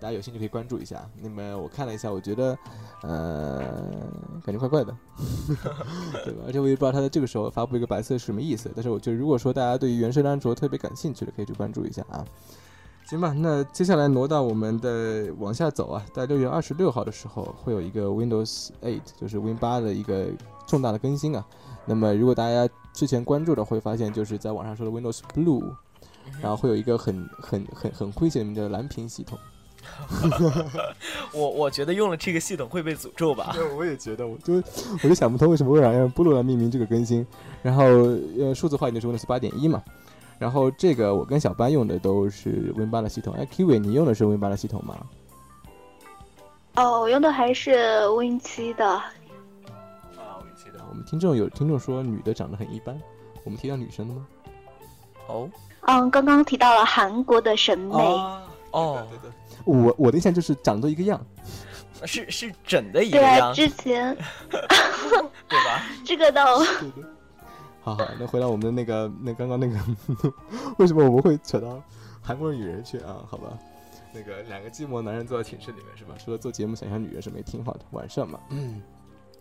[0.00, 1.08] 大家有兴趣可以关注一下。
[1.20, 2.56] 那么我看了一下，我觉得，
[3.02, 3.62] 呃，
[4.44, 4.96] 感觉怪怪的，
[6.24, 6.44] 对吧？
[6.46, 8.70] 而且我也不知道它在这个时候发布一个白色是什么意思。
[8.74, 12.24] 但是我觉得，如果说大家对于原生安卓特别感兴趣的，可以去关注一下啊。
[13.06, 20.28] 行吧，那接下来挪到我们的往下走啊，在六月二十六号的时候会有一个 Windows 8，就是 Win 八的一个
[20.66, 21.44] 重大的更新啊。
[21.84, 25.70] 那么如果大家之前关注的，会发现就是在网上说的 Windows Blue，
[26.40, 29.38] 然后会有一个很很很很诙谐的名叫蓝屏系统。
[31.32, 33.50] 我我觉得用了这个系统会被诅咒吧？
[33.54, 34.54] 对，我也觉得，我就
[35.02, 37.26] 我就想不通为什么微软用布鲁来命名这个更新，
[37.62, 37.84] 然后
[38.38, 39.82] 呃数字化就是 Windows 八点一嘛，
[40.38, 44.96] 然后这个我跟小班用的都是 Win 八的系统，哎，Kiwi 你用的是 Win 八的系统吗？
[46.76, 48.86] 哦，我用的还是 Win 七的。
[48.86, 49.04] 啊
[50.40, 50.80] ，Win 七的。
[50.90, 53.00] 我们听众有听众说女的长得很一般，
[53.44, 54.26] 我们提到女生的吗？
[55.28, 55.48] 哦，
[55.82, 57.94] 嗯，刚刚提到了韩国的审美。
[58.74, 59.30] 哦，对对。
[59.64, 61.24] 我我的印象就是长得一个样，
[62.04, 63.54] 是是整的一个样。
[63.54, 64.14] 对，之前，
[64.50, 65.82] 对吧？
[66.04, 66.58] 这个倒。
[67.80, 69.78] 好好，那回到我们的那个，那刚刚那个，
[70.78, 71.82] 为什么我们会扯到
[72.22, 73.24] 韩国女人去啊？
[73.28, 73.58] 好吧，
[74.12, 76.14] 那个两个寂寞男人坐在寝室里面是吧？
[76.22, 78.38] 除了做节目想象女人是没挺好的，晚上嘛。
[78.50, 78.82] 嗯。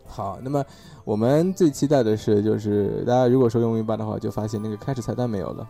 [0.05, 0.63] 好，那么
[1.05, 5.67] 我们最期待的是，就是大家如果说用 Win 八的话，就发现那个开始菜单没有了。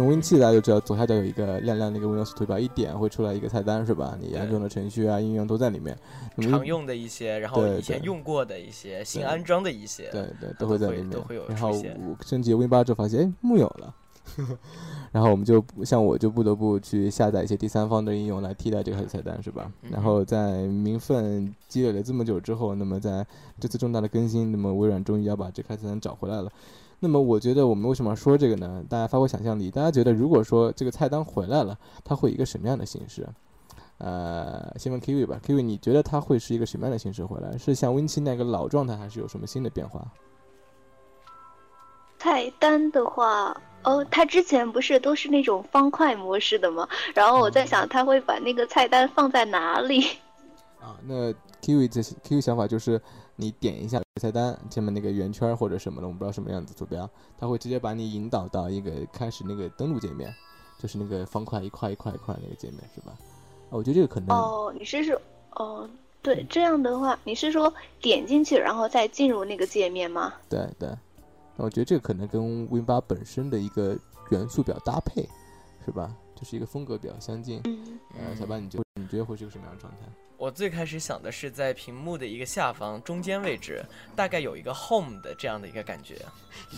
[0.00, 4.16] 用 Win 七大家就知道左下角有一个亮亮的一个 Windows 图标，一点会出来一个菜单，是吧？
[4.18, 5.96] 你安装的程序啊、应用都在里面。
[6.40, 11.10] 常用的一些，然后以前用过的一些，新安装的一些，对对，都会在里面。
[11.10, 11.70] 都会有然后
[12.24, 13.94] 升级 Win 八之后发现，哎，木有了。
[15.12, 19.70] 然后我们就像我就不得不去下载一些第三方的应用来替代这个菜单，是吧？
[19.90, 23.26] 然后在名分积累了这么久之后，那么在
[23.58, 26.50] 这次重大的更新，那么微软终于要把这个菜单找回来了。
[27.02, 28.84] 那么我觉得我们为什么要说这个呢？
[28.88, 29.70] 大家发挥想象力。
[29.70, 33.26] 大家觉得如果说这个菜单回来了，它会以一个什么样的形式？
[33.96, 37.56] 呃，先问 Kiwi 吧，Kiwi，你觉得它会是一个什么样的形式回来？
[37.56, 40.06] 是像 Win 七那个老状态，还是有什么新的变化？
[42.18, 46.86] 菜单的话，哦，它之前不是都是那种方块模式的吗？
[47.14, 50.02] 然后我在想，它会把那个菜单放在哪里？
[50.78, 51.32] 啊，那
[51.62, 53.00] Kiwi 这 Kiwi 想法就是。
[53.40, 60.30] 你点一下菜单前面那个圆圈或者什么的，我们不知道什么样子图标，它会直接把你引导到一个开始那个登录界面，
[60.78, 63.16] 就是那个方块一块一块一块那个界面，是吧？
[63.70, 65.18] 我觉得这个可能哦，你是说
[65.52, 65.88] 哦，
[66.20, 67.72] 对，这样的话，你是说
[68.02, 70.34] 点进去然后再进入那个界面吗？
[70.50, 70.90] 对对，
[71.56, 73.96] 那我觉得这个可能跟 Win 八本身的一个
[74.28, 75.26] 元素比较搭配，
[75.86, 76.14] 是吧？
[76.34, 77.60] 就是一个风格比较相近。
[77.64, 78.78] 嗯，呃，小白，你觉
[79.10, 79.98] 你觉得会是个什么样的状态？
[80.36, 83.84] 我最开始想的是在屏幕的一个下方中间位置，
[84.16, 86.16] 大概有一个 home 的这样的一个感觉，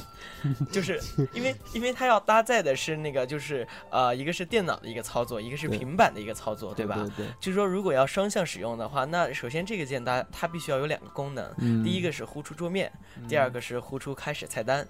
[0.72, 1.00] 就是
[1.32, 7.08] 因为因为它要搭载的是那个就是呃一个是电脑的一个操作，一个是平板的一个操作，对吧？
[7.16, 7.24] 对。
[7.38, 12.90] 就是说如果要双向使用的话，那首先这个键它它必须要有两个功能，第一个是呼出桌面，
[13.28, 14.84] 第二个是呼出开始菜单。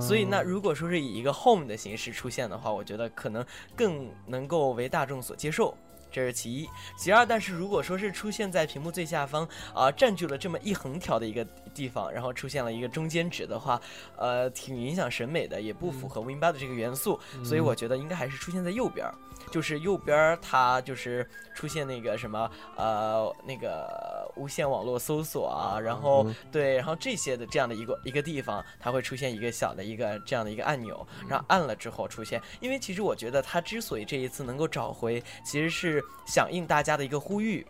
[0.00, 3.44] 所以那如果说是以一个 home 的形式出现的话，我觉得可能
[3.76, 5.76] 更能够为大众所接受。
[6.14, 13.80] 这是其一，其二，但是如果说是出现在屏幕最下方啊，占据了这么一横条的一个地方，然后出现了一个中间值的话，
[14.16, 19.04] 呃，挺影响审美的，也不符合 Win 八的这个元素，所以我觉得应该还是出现在右边。
[19.50, 32.40] 就是右边儿，它就是出现那个什么呃，那个无线网络搜索啊，然后对，然后这些的这样的一个一个地方，它会出现一个小的一个这样的一个按钮，然后按了之后出现。
[32.58, 37.66] 因为其实我觉得它之所以这一次能够找回，其实是响应大家的一个呼吁。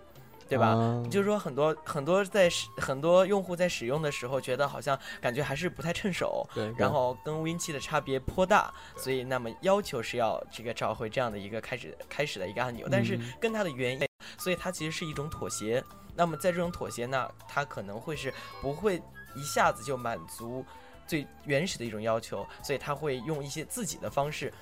[0.46, 0.76] 对吧？
[1.10, 6.46] 就是说，很多很多在使很多用户在使用的时候，觉得好像感觉还是不太趁手。
[6.54, 6.70] 对。
[6.76, 12.86] 然后跟 Win 七的差别颇大，所以那么要求是要这个找回这样的一个开始开始的一个按钮。
[12.90, 15.82] 但是跟它的原因，所以它其实是一种妥协。
[16.14, 19.02] 那么在这种妥协呢，它可能会是不会
[19.34, 20.62] 一下子就满足
[21.06, 24.52] 最原始的一种要求，所以它会用一些自己的方式。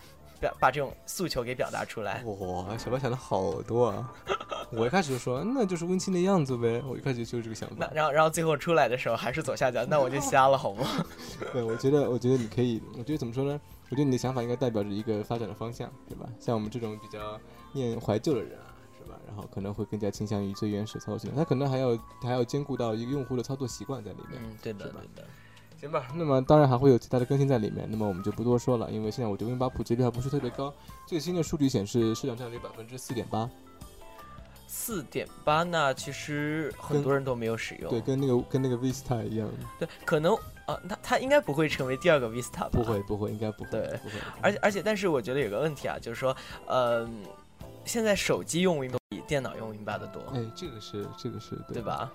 [0.43, 2.23] 表把这种诉求给表达出来。
[2.25, 4.13] 哇，小白想的好多啊！
[4.73, 7.77] 我一开始就说那就是温馨的样子呗，我一开始就是这个想法。
[7.79, 10.85] 那然后然后最后出来的时候还是左下角，那我就瞎了好吗？
[11.53, 13.61] 对，我觉得我觉得你可以，我觉得怎么说呢？
[13.91, 16.27] 我觉得你的想法应该代表着一个发展的方向，对吧？
[16.41, 17.39] 像我们这种比较
[17.73, 19.17] 念怀旧的人啊，是吧？
[19.29, 24.41] 然后可能会更加倾向于最原始操作系统，它可能还要还要兼顾到一个用户的操作习惯在里面。
[24.43, 25.25] 嗯，对的，对的。
[25.83, 30.73] 行吧，那么当然还会有其他的更新在里面，那么我们就不多说了，因为现在我觉得 Win 八普及率还不是特别高。
[31.09, 33.51] 最新的数据显示市场占有率百分之四点八，
[34.69, 37.91] 四点八那其实很多人都没有使用。
[37.91, 39.49] 对，跟那个跟那个 Vista 一样。
[39.81, 42.71] 对，可能啊，它它应该不会成为第二个 Vista 吧？
[42.71, 43.71] 不会，不会，应该不会。
[43.71, 44.15] 对，不会。
[44.41, 46.37] 而且而且，但是我觉得有个问题啊，就是说，
[46.69, 47.09] 呃，
[47.85, 50.23] 现在手机用 Win 比电脑用 Win 八的多。
[50.33, 52.13] 哎，这个是这个是对吧？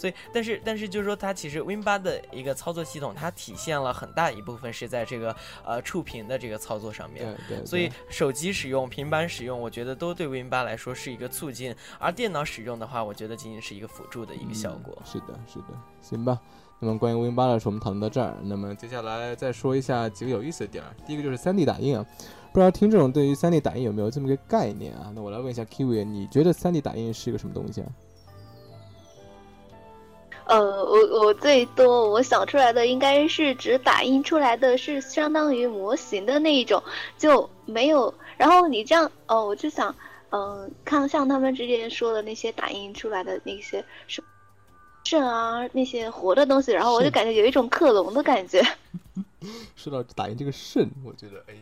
[0.00, 7.36] 所以，但是，但是，就是说，它其实 Win 八的一个操作系统，它体现了很大一部分是在这个呃触屏的这个操作上面。
[7.46, 7.66] 对对。
[7.66, 14.96] 所以，手机使用、平板使用，我觉得都对 Win 八来说是一个促进；而电脑使用的话，我觉得仅仅是一个辅助的一个效果。
[15.04, 15.66] 是的，是的。
[16.00, 16.40] 行吧。
[16.78, 18.34] 那么关于 Win 八的事，我们讨论到这儿。
[18.42, 20.90] 那么接下来再说一下几个有意思的点儿。
[21.06, 22.02] 第一个就是 3D 打印啊，
[22.54, 25.12] 不知道听众对于 3D 打印有没有这么个概念啊？
[25.14, 27.88] 那我来问一下 Kiwi，你觉得 3D 打印是一个什么东西啊？
[30.50, 36.82] 呃，我我最多我想出来的应该是只打印出来的是相当于模型的那一种，
[37.16, 38.12] 就没有。
[38.36, 39.94] 然后你这样哦，我就想，
[40.30, 44.20] 嗯，看像他们之前说的那些打印出来的那些什
[45.04, 48.60] 肾啊那些活的东西，然后我就感觉有一种克隆的感觉。
[49.76, 51.54] 说到打印这个肾，我觉得哎，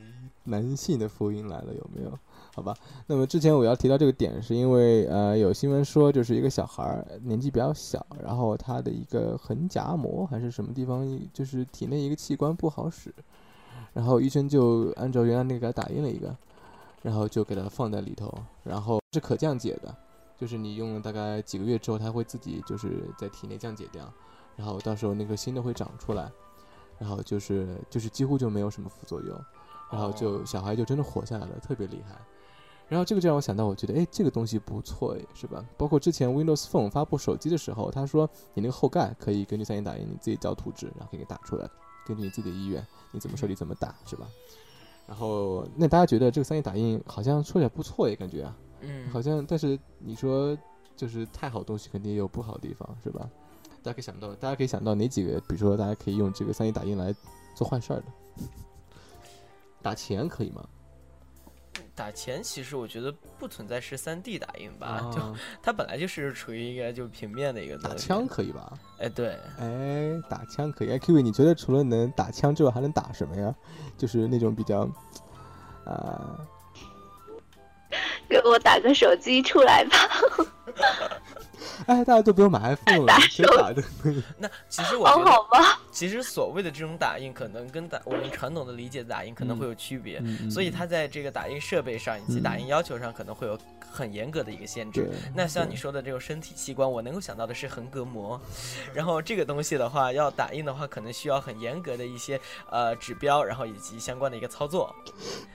[0.45, 2.19] 男性的福音来了，有没有？
[2.59, 2.75] 好吧，
[3.07, 13.15] 那么之前我要提到这个点，是因为呃有新闻说，就是一个小孩儿年纪比较小，然后他的一个横夹膜还是什么地方，就是体内一个器官不好使，
[13.93, 16.37] 然后医生就按照原来那个给他打印了一个，
[17.01, 18.29] 然后就给他放在里头，
[18.65, 19.95] 然后是可降解的，
[20.37, 24.13] 就是你用了大概几个月之后，它会自己就是在体内降解掉，
[24.57, 26.29] 然后到时候那个新的会长出来，
[26.99, 29.39] 然后就是就是几乎就没有什么副作用，
[29.93, 32.17] 然后就小孩就真的活下来了，特别厉害。
[32.89, 35.65] 然后这个就让我想到，我觉得哎，这个东西不错哎，是吧？
[35.77, 41.69] 包括之前 Windows Phone 发布手机的时候，他说你那个后盖可以根据三 D 打印，你自己交图纸，然后可以给打出来，
[42.07, 44.27] 根据你自己的意愿，你怎么设计怎么打，是吧？
[45.07, 50.57] 然后那大家觉得这个三 D 打印好像说起来不错哎，感觉啊，嗯，好像，但是你说
[50.97, 53.29] 就是太好东西，肯定也有不好的地方，是吧？
[53.83, 55.39] 大家可以想到，大家可以想到哪几个？
[55.43, 57.15] 比如说，大家可以用这个三 D 打印来
[57.55, 58.07] 做坏事儿的，
[59.81, 60.67] 打钱可以吗？
[61.99, 65.21] 打钱其实我觉得不存在是三 D 打印吧， 就
[65.61, 67.77] 它本来就是处于一个就平面的一个。
[67.79, 68.73] 打枪可以吧？
[69.01, 70.93] 哎，对，哎，打枪可以。
[70.93, 73.53] 哎，Q V，你觉得除了能打枪之外，还能打什么呀？
[73.97, 74.89] 就是那种比较，
[75.85, 76.39] 啊，
[78.29, 79.97] 给我打个手机出来吧。
[81.87, 83.83] 哎，大家都不用买 iPhone 了，谁打的？
[84.39, 93.59] 那其实我觉得，其实所谓的这种打印，可能跟打我们传统的理解的打印可能会有区别，所以它在这个打印设备上以及打印要求上可能会有
[93.91, 95.11] 很严格的一个限制。
[95.35, 98.41] 那像你说的这种身体器官，我能够想到的是横膈膜，
[98.95, 102.41] 然后这个东西的话，要打印的话，可能需要很严格的一些
[102.71, 104.95] 呃指标，然后以及相关的一个操作。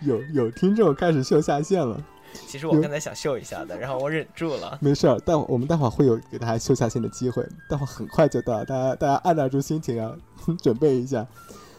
[0.01, 2.01] 有有听众开始秀下限了。
[2.47, 4.77] 其实我刚才想秀一下的，然后我忍住了。
[4.81, 10.15] 没事儿，待会我们待会儿会有给大家秀下线的机会，待会儿很快就到，大家大家按捺住心情啊，
[10.61, 11.25] 准备一下。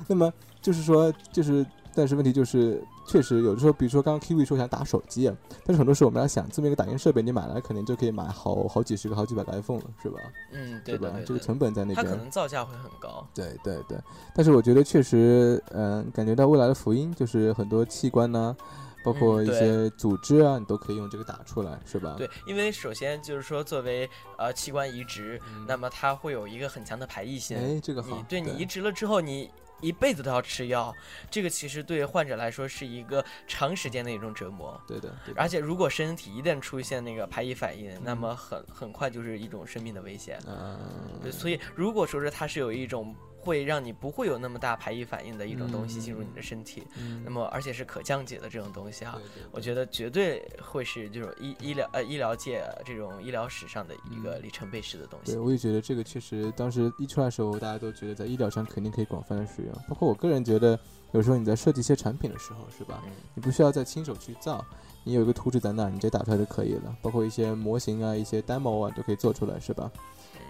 [0.07, 1.65] 那么就是说，就是
[1.95, 5.33] 但是问题就是，确实有的时候，比如说刚刚 Kiwi 说想打手机，
[5.65, 10.19] 但是很多时候我们要想，这么一个打印设备你买来，可能就可以买好好几十个、好几百个 iPhone 了，是吧？
[10.53, 11.11] 嗯，对吧？
[11.25, 13.25] 这个成本在那边，它可能造价会很高。
[13.33, 13.97] 对对对，
[14.35, 18.57] 但是我觉得确实，嗯，感觉到未来的福音就是很多器官呢。
[19.05, 22.15] 包括一些组织啊，你都可以用这个打出来，是吧？
[22.17, 25.39] 对，因为首先就是说，作为呃器官移植，
[25.69, 27.59] 那么它会有一个很强的排异性。
[27.59, 28.25] 哎，这个好。
[28.27, 29.51] 对你移植了之后，你
[29.83, 30.95] 一辈子都要吃药，
[31.31, 34.81] 这个其实对患者来说是一个长时间的一种折磨。
[34.87, 35.15] 对的。
[35.37, 40.39] 而且如果身体一旦出现那个排异反应，那么很很快就是一种生命的危险。
[40.47, 40.79] 嗯。
[41.23, 43.15] 对，所以如果说是它是有一种。
[43.45, 46.83] 会让你不会有那么大排异反应的一种东西进入你的身体，
[47.25, 49.19] 那么而且是可降解的这种东西哈，
[49.53, 55.33] 我觉得绝对会是这种医医疗呃医疗界这种医疗史上的一个里程碑式的东西。
[55.33, 59.73] 对，我也觉得这个确实当时一出来的时候，大家都觉得在医疗上肯定可以广泛的使用。
[59.89, 60.79] 包括我个人觉得，
[61.13, 63.03] 有时候你在设计一些产品的时候，是吧？
[63.35, 64.65] 你不需要再亲手去造，
[65.05, 66.97] 你有一个图纸在那，你直接打出来就可以了。
[67.03, 69.91] 包括一些模型啊、一些 demo 啊，都可以做出来，是吧？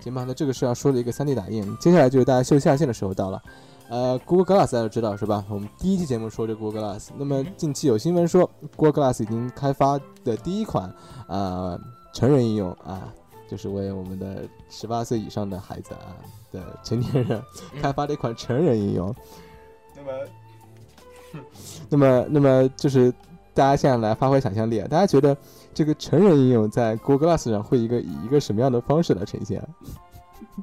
[0.04, 3.42] 行吧，那这个是要说的一个 3D 打印，接下来就是大家秀下限的时候到了。
[3.88, 5.44] 呃，Google Glass 大家都知道是吧？
[5.48, 10.92] 我们第一期节目说这 Google Glass，那么近期有新闻说 Google Glass 已经开发的第一款
[11.28, 11.78] 呃
[12.12, 13.12] 成人应用啊，
[13.48, 16.16] 就是为我们的十八岁以上的孩子啊
[16.50, 17.42] 的成年人
[17.82, 19.14] 开发的一款成人应用。
[19.96, 21.42] 那么，
[21.90, 23.12] 那么，那么就是
[23.52, 24.88] 大家现在来发挥想象力啊！
[24.88, 25.36] 大家觉得
[25.74, 29.62] 这个成人应用在 Google Glass 上会一个以一个什么样的方式来呈现？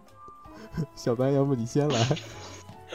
[0.96, 2.08] 小白，要不你先来？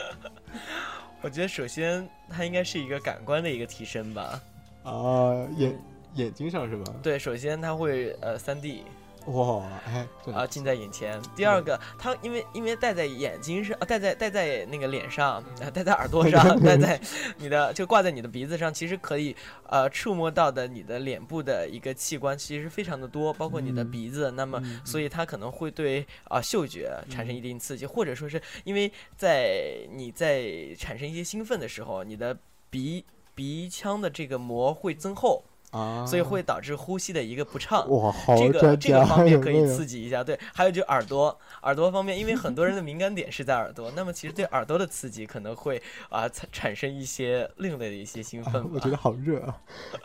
[1.23, 4.41] 我觉得首先它应该是一个感官的一个提升吧。
[4.83, 5.79] 啊，眼
[6.15, 6.85] 眼睛上是吧？
[7.03, 8.85] 对，首先它会呃三 D。
[9.27, 11.21] 哇，哎，啊，近在眼前。
[11.35, 15.43] 第二个，它因为因为戴在眼睛上，戴在戴在那个脸上，
[15.75, 17.01] 戴在耳朵上， 戴在
[17.37, 19.35] 你的就挂在你的鼻子上，其实可以
[19.69, 24.31] 呃触摸到的你的脸部的一个器官其实非常的多，包括你的鼻子。
[24.31, 32.39] 那么，所以它可能会对啊嗅觉产生一定刺激，或者说是因为在你在产生一些兴奋的时候，你的
[32.71, 35.43] 鼻鼻腔的这个膜会增厚。
[35.71, 37.89] 啊，所以会导致呼吸的一个不畅。
[37.91, 40.23] 哇，好这个这个方面可以刺激一下。
[40.23, 48.65] 对，还有就耳朵，耳朵方面，因为很多人的敏感点是在耳朵，那么其实对耳朵的刺激可能会啊产产生一些另类的一些兴奋。
[48.73, 49.57] 我觉得好热啊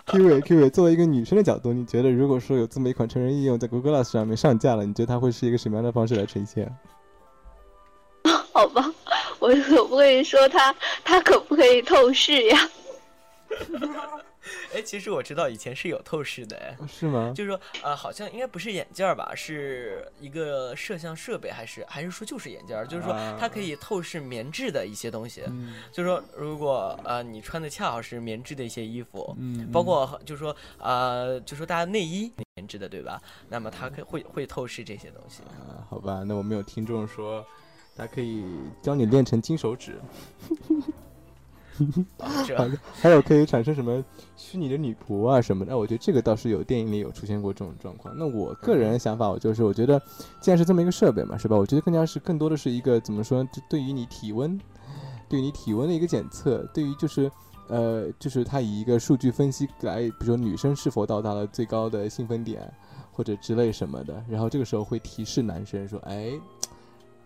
[0.08, 6.74] ！Q 伟 Q 伟，作为一个女生的角度，你觉得如果说有这么一款成人应用在 Google Glass 上面上架了，你觉得它会是一个什么样的方式来呈现？
[8.54, 8.92] 好吧，
[9.40, 12.70] 我可不可以说它它可不可以透视呀？
[14.74, 17.34] 哎，其实我知道以前是有透视的，哎，是吗？
[17.36, 22.88] 就是说，呃，好像应该不是眼镜儿吧，是一个摄像设备，还是还是说就是眼镜儿？
[22.88, 25.44] 就是说它可以透视棉质的一些东西。
[25.92, 33.22] 就是说，如果呃你穿的恰好是棉质的一些衣服，嗯，包括就是说呃，就说大家内衣棉质的，对吧？
[33.50, 35.42] 那么它可以会会透视这些东西。
[35.44, 37.46] 啊，好吧，那我们有听众说，
[37.96, 38.44] 它可以
[38.82, 40.00] 教你练成金手指。
[42.94, 44.04] 还有可以产生什么
[44.36, 48.14] 虚拟的女仆啊什么的，我觉得这个倒是有电影里有出现过这种状况。
[48.18, 50.02] 那我个人想法，我就是我觉得，
[50.40, 51.56] 既然是这么一个设备嘛，是吧？
[51.56, 53.44] 我觉得更加是更多的是一个怎么说？
[53.46, 54.60] 就对于你体温，
[55.28, 57.32] 对于你体温的一个检测，对于就是
[57.68, 62.72] 呃，就是它以一个数据分析来，比如说女生是否到达了最高的兴奋点，
[63.12, 66.32] 或者之类什么的，然后这个时候会提示男生说，哎。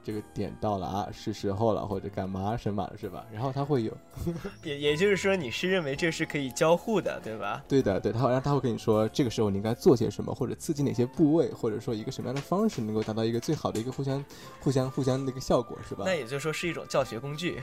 [0.06, 3.26] 这个点到了啊，是时候了，或者干嘛神马了，是吧？
[3.34, 3.92] 然后他会有，
[4.64, 7.64] 也也就是说，你是认为这是可以交互的，对吧？
[7.68, 14.24] 对的，对，他然后他会跟你说，这个时候你应该做些什么，或者刺激哪些部位，或者说一个什么样的方式能够达到一个最好的一个互相、
[14.60, 16.04] 互相、互相的一个效果，是吧？
[16.06, 17.60] 那也就是说是一种教学工具。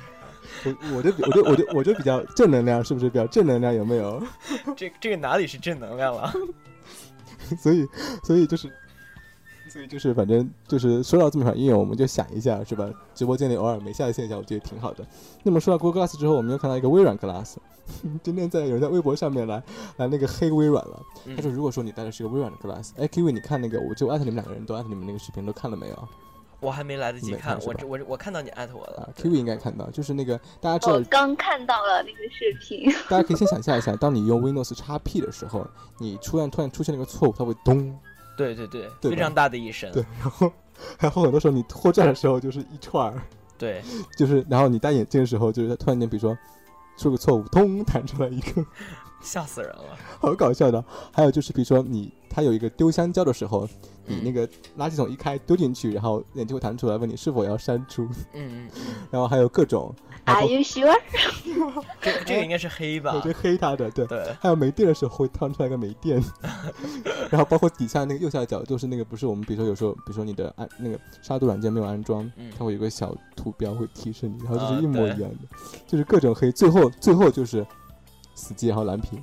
[0.64, 3.72] 我我就我就我就我就比较正能量，是不是比较正能量？
[3.72, 4.20] 有没有？
[4.76, 6.32] 这这个哪里是正能量了？
[7.62, 7.86] 所以
[8.24, 8.68] 所以就是。
[9.72, 12.86] 所以就是，反正就是说到这么款应用，我们就想一下，是吧？
[13.14, 15.02] 直播间里偶尔没下的现象，我觉得挺好的。
[15.42, 17.56] 那么说到 Google Glass 之后，我们又看到一个微软 Glass。
[18.22, 19.62] 今天在有人在微博上面来
[19.96, 21.00] 来那个黑微软了。
[21.34, 26.08] 他说，如果说你戴的是个微软的 Glass，哎，K V，你看那个，我就艾特你们两个人都艾特你们那个视频，都看了没有？
[26.60, 29.02] 我还没来得及看，我我我看到你艾特我了。
[29.02, 32.92] 啊 K V 应该看到，就是那个大家知道，我刚看到了那个视频。
[33.08, 35.66] 大家可以先想象一下，当你用 Windows x P 的时候，
[35.98, 37.98] 你突然突然出现了一个错误，它会咚。
[38.36, 39.90] 对对对，非常大的一声。
[39.92, 40.52] 对，然后
[40.98, 43.22] 然后很多时候你拖拽的时候就是一串儿。
[43.58, 43.80] 对，
[44.18, 46.36] 就是然后你戴眼镜的时候，就是它突然间，比如说
[46.96, 48.64] 出个错误，通弹出来一个，
[49.22, 50.84] 吓死人了，好搞笑的。
[51.12, 53.68] 还有就是，比如说你它有一个丢香蕉的时候。
[54.04, 58.02] 你那个垃圾桶一开丢进去，然后眼睛会弹出来问你是否要删除。
[58.34, 58.68] 嗯嗯。
[59.12, 59.94] 然后还有各种。
[60.24, 61.00] Are you sure？
[62.00, 63.12] 这这个应该是黑吧？
[63.14, 64.04] 我觉得黑它的，对。
[64.08, 64.34] 对。
[64.40, 66.20] 还有没电的时候会弹出来个没电。
[67.30, 75.56] 然后包括底下那个右下角，就是那个不是我们，比如说有时候，比如说你的安那个杀毒软件没有安装，它会有个小图标会提示你，然后就是一模一样的，
[75.86, 76.50] 就是各种黑。
[76.50, 77.64] 最后最后就是
[78.34, 79.20] 死机，然后蓝屏。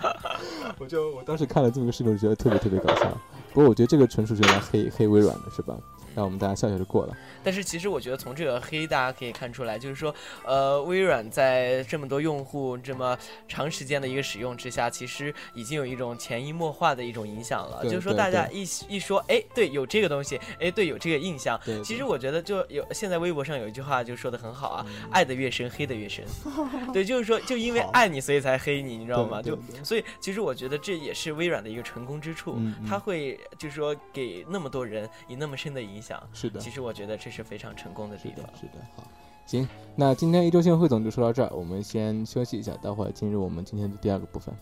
[0.78, 3.10] 我就我当时看了这么个视频，我觉得特别特别搞笑。
[3.52, 5.76] 不过我觉得这个纯属是用来黑黑微软的，是吧？
[6.14, 7.16] 让我们大家笑笑就过了。
[7.42, 13.16] 但是其实我觉得从这个黑，大家可以看出来，就是说，呃，微软在这么多用户这么
[13.48, 17.82] 长时间的一个使用之下，其实已经有一种潜移默化的一种影响了。
[17.84, 21.58] 就是说，大家一一说，哎，对，有这个东西，哎，对，有这个印象。
[21.82, 26.24] 其实我觉得就有现在微博上有一句话就说的很好啊，爱的越深，黑的越深。
[26.92, 29.40] 对，就是说，就因为爱你，所以才黑你，你知道吗？
[29.40, 36.09] 就所以，其实我觉得这也是微软的一个成功之处，它会就是说给那么多人以那么深的影响。
[36.32, 36.60] 是的。
[36.60, 38.08] 其实我觉得这是非常成功。
[38.18, 39.04] 是的，是的，好，
[39.46, 44.54] 行，那今天一周新闻汇总就说到这儿，我们先休息一下，待会儿进入我们今天的第二个部分。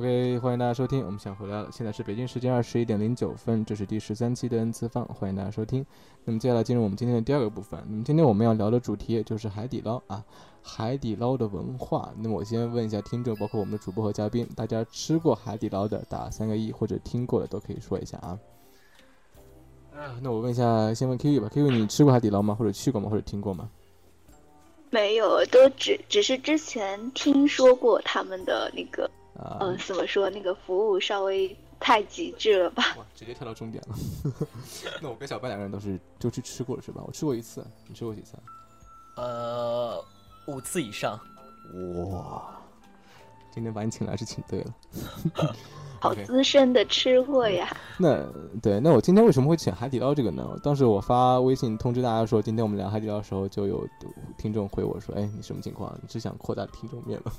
[0.00, 1.68] OK，欢迎大家收听，我们想回来了。
[1.70, 5.84] 现在是北京时间二十一点零九分，这是第十三期的 N 次方，欢迎大家收听。
[6.24, 7.78] 那么接下来进入我们今天的第二个部分。
[7.86, 10.24] 那么今天我们要聊的主题就是海底捞啊，
[10.62, 12.14] 海底捞的文化。
[12.16, 18.38] 那么我先问一下听众，包括我们的主播和嘉宾，大家吃过海底捞的打三个一，或者听过的都可以说一下啊。
[19.94, 22.54] 啊，那我问一下，先问 Kiwi 吧，Kiwi 你吃过海底捞吗？
[22.54, 23.10] 或者去过吗？
[23.10, 23.68] 或者听过吗？
[24.88, 29.10] 没有，都只只是之前听说过他们的那个。
[29.60, 30.28] 呃，怎么说？
[30.28, 32.94] 那个服务稍微太极致了吧？
[32.98, 33.96] 哇，直接跳到终点了。
[35.00, 37.02] 那我跟小白两个人都是都去吃过了是吧？
[37.06, 38.34] 我吃过一次，你吃过几次？
[39.16, 40.04] 呃，
[40.46, 41.18] 五次以上。
[42.10, 42.60] 哇，
[43.52, 44.74] 今天把你请来是请对了。
[46.00, 47.68] 好资深的吃货呀！
[47.98, 48.24] 那
[48.62, 50.58] 对，那我今天为什么会请海底捞这个呢？
[50.62, 53.86] 当时我发微信通知大家说，今天我们聊海底捞的时候，就有
[54.38, 55.94] 听众回我说：“哎，你什么情况？
[56.02, 57.30] 你是想扩大听众面吗？”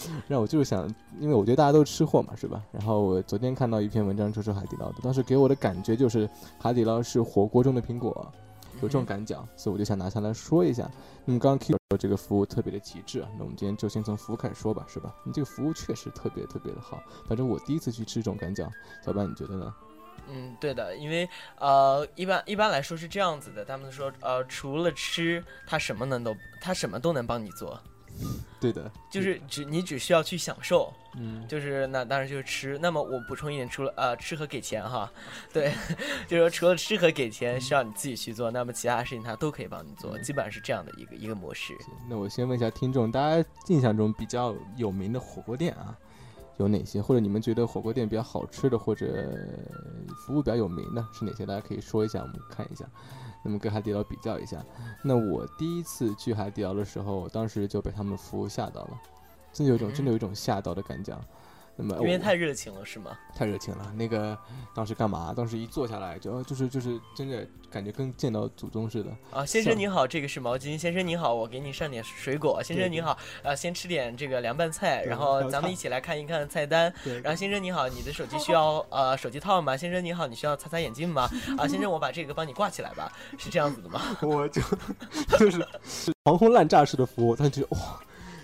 [0.28, 0.86] 让我就是想，
[1.18, 2.62] 因为我觉得大家都是吃货嘛，是吧？
[2.70, 8.30] 然后我昨天看到一篇文章，就是海底捞的，当时给我的感觉就是海底捞是火锅中的苹果。
[8.82, 10.90] 有这种感觉，所以我就想拿下来说一下。
[11.24, 15.14] 那么刚刚 Q 说这个服务特别的极致，那我们今天就先从服务开始说吧，是吧？
[15.24, 18.68] 你这个服务确实特别特别的好，反正我第一次去吃这种感觉，
[19.04, 19.74] 小伴你觉得呢？
[20.28, 21.28] 嗯，对的，因为
[21.58, 27.78] 呃，一般一般来说是这样子的，他们说呃，除了吃，他什么能都，他什么都能帮你做。
[28.60, 32.78] 对的，就是只你只需要去享受，嗯，就是那当然就是吃。
[32.80, 35.10] 那么我补充一点，除了呃吃和给钱哈，
[35.52, 35.74] 对，
[36.28, 41.76] 就是说除了吃和给钱需要你自己去做，那么其他事情他都可以帮你做，基本上是这样的一个一个模式。
[42.08, 45.98] 那我先问一下听众，大家印象中比较有名的火锅店啊
[46.58, 47.02] 有哪些？
[47.02, 49.06] 或者你们觉得火锅店比较好吃的，或者
[50.24, 51.44] 服务比较有名的是哪些？
[51.44, 52.84] 大家可以说一下，我们看一下。
[53.42, 54.64] 那么跟海底捞比较一下，
[55.02, 59.00] 那我第一次去海底捞的时候，当时就被他们服务吓到了，
[59.52, 61.18] 真的有一种真的有一种吓到的感觉。
[61.74, 63.18] 那么因为太热情了是吗？
[63.34, 63.92] 太热情了。
[63.96, 64.36] 那个
[64.74, 65.32] 当时干嘛？
[65.34, 69.10] 当时一坐下来就就是就是真的感觉跟见到祖宗似的。
[69.30, 70.76] 啊，先生您好，这个是毛巾。
[70.76, 72.62] 先生您好，我给你上点水果。
[72.62, 76.92] 先生您好，呃，先吃点这个凉拌菜，然后咱们一起来看一看菜单。
[77.22, 79.74] 然后先生您好，你的手机需要呃手机套吗？
[79.74, 81.28] 先生您好，你需要擦擦眼镜吗？
[81.56, 84.00] 啊，先生我把这个帮你挂起来吧，是这样子的吗？
[84.20, 84.60] 我就
[85.38, 85.66] 就是
[86.24, 87.78] 狂轰滥炸式的服务，他就哇。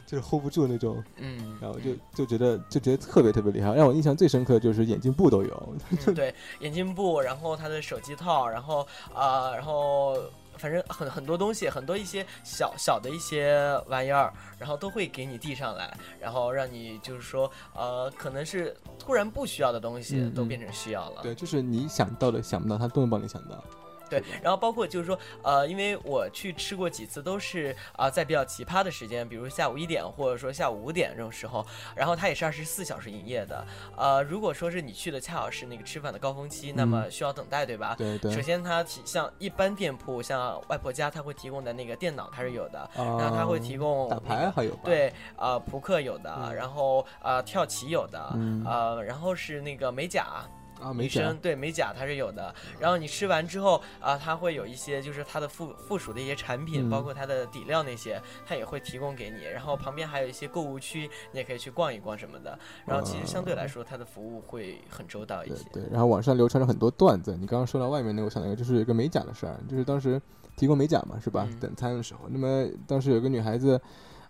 [0.09, 5.76] 就是 hold 不住那种，嗯，然后就就觉得就觉得特别特别厉害，让我印象最深刻的就是眼镜布都有，
[6.14, 10.16] 对，眼镜布，然后他的手机套，然后啊，然后
[10.56, 23.62] 反正很很多东西，很多一些小小的一些玩意儿，然后都会给你递上来，然后让你就是说，呃，可能是突然不需要的东西都变成需要了，对，就是你想到的想不到，他都能帮你想到。
[24.09, 33.64] 对，然后包括就是说，呃，因为我去吃过几次，都是啊，在比较奇葩的时间，比如下午一点或者说下午五点这种时候，然后它也是二十四小时营业的。
[33.96, 37.94] 呃，如果说是你去的恰好是那个吃饭的高峰期，那么需要等待，对吧？
[37.98, 38.32] 对对。
[38.32, 48.18] 首先，它提像一般店铺，像外婆家，它会提供的那个电脑它是有的，然后它会提供打牌还有对，呃，扑克有的，然后呃，跳棋有的，
[48.64, 50.42] 呃，然后是那个美甲。
[50.80, 59.44] 啊，美甲对美甲它是有的，然后你吃完之后啊，它会有一些就是它的附附属的一些产品，包括它的底料那些，它也会提供给你。
[59.44, 62.58] 然后旁边还有一些购物区，你也可以去逛一逛什么的。
[62.86, 65.64] 然后其实相对来说，它的服务会很周到一些。
[65.72, 70.20] 对，然后网上流传着很多段子，你刚刚说到外面那个，我想到一个，就是一个美甲的事儿，就是当时
[70.56, 71.48] 提供美甲嘛，是吧？
[71.60, 73.80] 等餐的时候，那么当时有个女孩子，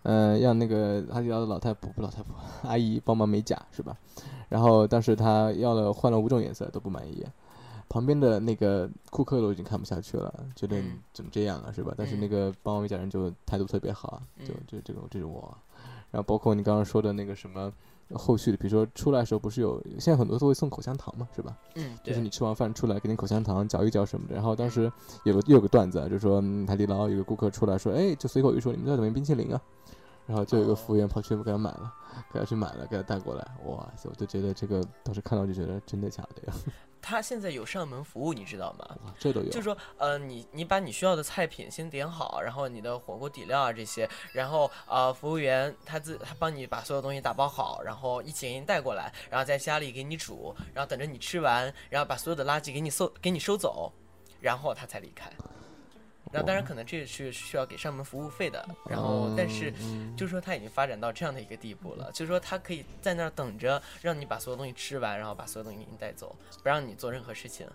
[0.03, 2.35] 嗯，让那个海底捞的老太婆不老太婆
[2.69, 3.97] 阿姨帮忙美甲，是吧？
[4.49, 7.25] 然后当时他要了换了五种颜色都不满意，
[7.89, 10.81] 旁边的那个顾客都已经看不下去了，觉得
[11.13, 11.93] 怎么这样啊，是吧？
[11.97, 15.57] 但是那个帮忙美甲人就态度特别好，就就这种这种我，
[16.11, 17.71] 然后包括你刚刚说的那个什么
[18.15, 21.57] 后续的，比如说出来的时候不是有现在很多都会送口香糖嘛，是吧？
[21.75, 24.35] 嗯，就是你吃完饭出来给你口香糖嚼一嚼什么的。
[24.35, 24.91] 然后当时
[25.25, 29.61] 有个又有个段子，就说海底捞有个顾客出来说，哎，就随口一说你们这里面冰淇淋啊。
[30.27, 31.91] 然后就有个服务员跑去给他买了，
[32.31, 33.41] 给他去买了，给他带过来。
[33.65, 36.59] 哇塞，我就觉得这个当时看到就觉得真的假的呀？
[37.01, 38.97] 他现在有上门服务，你知道吗？
[39.05, 39.49] 哇，这都有。
[39.49, 53.93] 就是说，呃，你你把你需要的菜品先点好，然后你的火锅底料啊这些，然后呃，服务员他自他帮你把所有东西打包好，然后一起给你带过来，然后在家里给你煮，然后等着你吃完，然后把所有的垃圾给你收给你收走，
[54.41, 55.31] 然后他才离开。
[56.33, 59.73] 然后当然可能这是需要给上门服务费的，然后但是
[60.17, 67.67] 就是说他已经发展到这样的一个地步了，就是说他可以在那儿等着，让你把所有东西吃完，然后把所有东西给你带走，不让你做任何事情。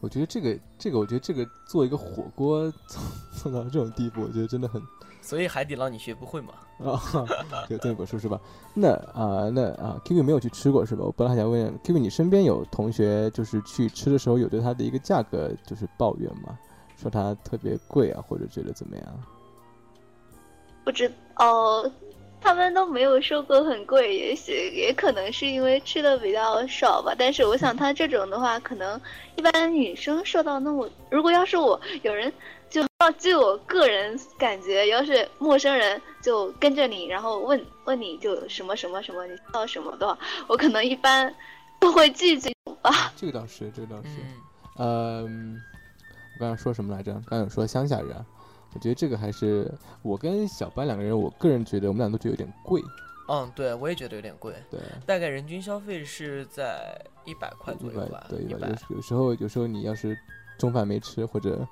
[0.00, 3.02] 我觉得这个这个，我觉得这个做一个火锅做
[3.42, 4.80] 做到这种地步，我觉得真的很。
[5.22, 6.54] 所以海底捞你学不会嘛？
[6.78, 6.98] 啊，
[7.68, 8.40] 有这么本书是吧？
[8.72, 11.04] 那啊，那啊，Q Q 没有去吃过是吧？
[11.04, 16.58] 我本来还想问 Q Q，你身边有同学就是去吃的时候有对它的一个价格就是抱怨吗？
[17.00, 19.06] 说它特别贵啊，或者觉得怎么样？
[20.84, 21.90] 不知哦。
[22.42, 27.14] 他们都没有说过很贵，也许也可能是因为吃的比较少吧。
[27.18, 28.98] 但是我想 他这种的话，可能
[29.36, 32.32] 一般女生受到那么，如果要是我有人
[32.70, 32.82] 就
[33.18, 41.34] 据我个人感觉，要是陌生人就跟着你，然后问问你就什么什么什么，你要什么的话，我可能一般
[41.78, 43.12] 都会拒绝吧。
[43.16, 44.08] 这个倒是，这个倒是。
[44.78, 45.79] 嗯，我
[46.40, 47.12] 刚刚说什么来着？
[47.26, 48.16] 刚刚说乡下人。
[48.72, 49.70] 我觉得这个还是
[50.00, 52.80] 我跟小班两个人，我个人觉得我们俩都觉得有点贵。
[53.28, 54.54] 嗯，对，我也觉得有点贵。
[54.70, 58.26] 对，大概人均消费是在一百块左右吧。
[58.28, 58.68] 对，一百。
[58.68, 60.16] 有有时候，有时候你要是
[60.56, 61.66] 中饭没吃，或者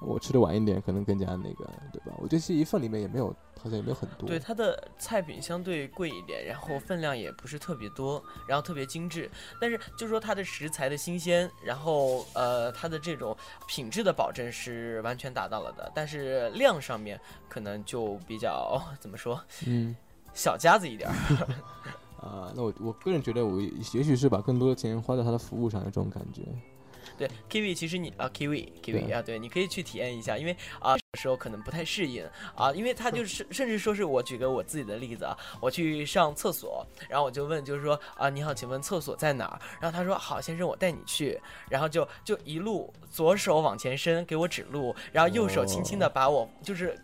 [0.00, 2.16] 我吃的晚一点，可能更加那个，对吧？
[2.18, 3.34] 我觉得其实一份里面也没有。
[3.58, 9.28] 好像也没有很多，对它的菜品相对贵一点，然后分量也不是特别多，然后特别精致。
[9.58, 13.34] 但是就说它的食材的新鲜，然后呃它的这种
[13.66, 17.18] 品质的保证是完全达到了的，但是量上面
[17.48, 19.96] 可能就比较怎么说，嗯，
[20.32, 21.14] 小家子一点儿。
[22.22, 26.42] 啊，那我我个人觉得我也许是把更多的钱花在它的服务上的这种感觉。
[27.16, 39.60] 对，Kiwi，其实你啊，Kiwi，Kiwi 啊，对，你可以去体验一下，因为啊，时候可能不太适应啊，因为他就是 甚至说是我举个我自己的例子啊，我去上厕所，然后我就问，就是说啊，你好，请问厕所在哪儿？
[39.80, 41.40] 然后他说，好，先生，我带你去，
[41.70, 46.98] 然后就就一路左手往前伸给我指路，然后右手轻轻的把我就是。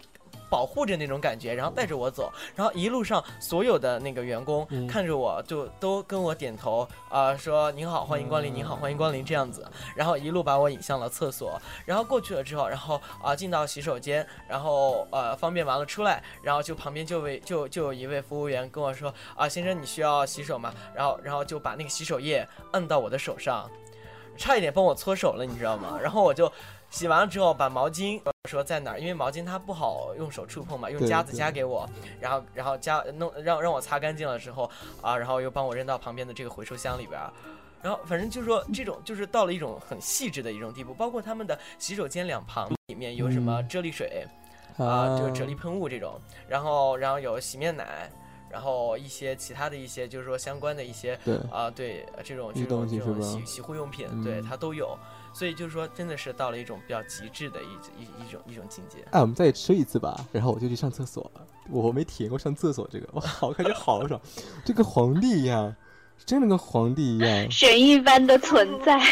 [0.53, 20.75] 保护着那种感觉，然后带着我走，然后一路上所有的那个员工看着我就都跟我点头啊，说您好，欢迎光临，您好，欢迎光临这样子，然后一路把我引向了厕所，然后过去了之后，然后啊进到洗手间，然后呃方便完了出来，然后就旁边就位就就有一位服务员跟我说啊先生你需要洗手吗？
[20.95, 23.71] 然后然后就把那个洗手液摁到我的手上，
[24.37, 25.99] 差一点帮我搓手了，你知道吗？
[25.99, 26.53] 然后我就。
[26.93, 28.21] 洗完了之后，把毛巾
[28.53, 29.01] 说在哪儿？
[29.01, 31.89] 因为毛巾它不好用手触碰嘛，用夹子夹给我，
[32.21, 37.33] 然后然后夹弄让让我擦干净了之后啊，然后又帮我扔到旁边的这个回收箱里边儿，
[37.83, 44.27] 然后反正就是说这种就是到了一种很细致的一种地步，包括他们的洗手间两旁里面有什么啫喱水
[44.77, 48.11] 啊，就是啫喱喷雾这种，然后然后有洗面奶，
[48.51, 51.19] 然后一些其他的一些就是说相关的一些
[51.51, 54.97] 啊对这种这种这种洗洗护用品，对它都有。
[55.33, 58.99] 所以就是说，真的是到了一种比较极致的一一一种一种境界。
[59.11, 61.31] 哎，我们再吃一次吧，然后我就去上厕所。
[61.71, 64.21] 我没体验过上厕所这个，我，好感觉好爽，
[64.65, 65.75] 就跟皇帝一样，
[66.27, 69.01] 真的跟皇帝一样，神一般的存在。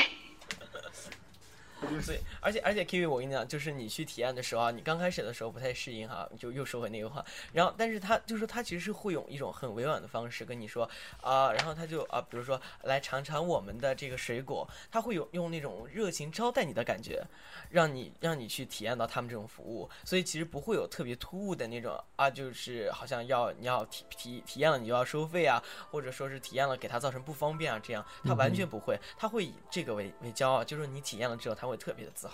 [2.02, 7.24] 所以，而且而且，Kiwi，我跟你讲，就是你去体验的时候啊，你刚开始的时候不太适应哈，就又说回那个话。
[7.52, 10.88] 然后，但是他就是他其实是会用一种很委婉的方式跟你说
[11.20, 17.22] 啊，然后他就啊，比如说来尝尝我们的这个水果，他会有用那种热情招待你的感觉，
[17.70, 19.90] 让你让你去体验到他们这种服务。
[20.04, 31.80] 所以其实不会有特别突兀的那种啊，就是好像要你要体体体验了你就要收费啊，或者说是体验了给他造成不方便啊，这样他完全不会，他会以这个为为骄傲，就是你体验了之后他会。
[31.80, 32.29] 特别的自豪，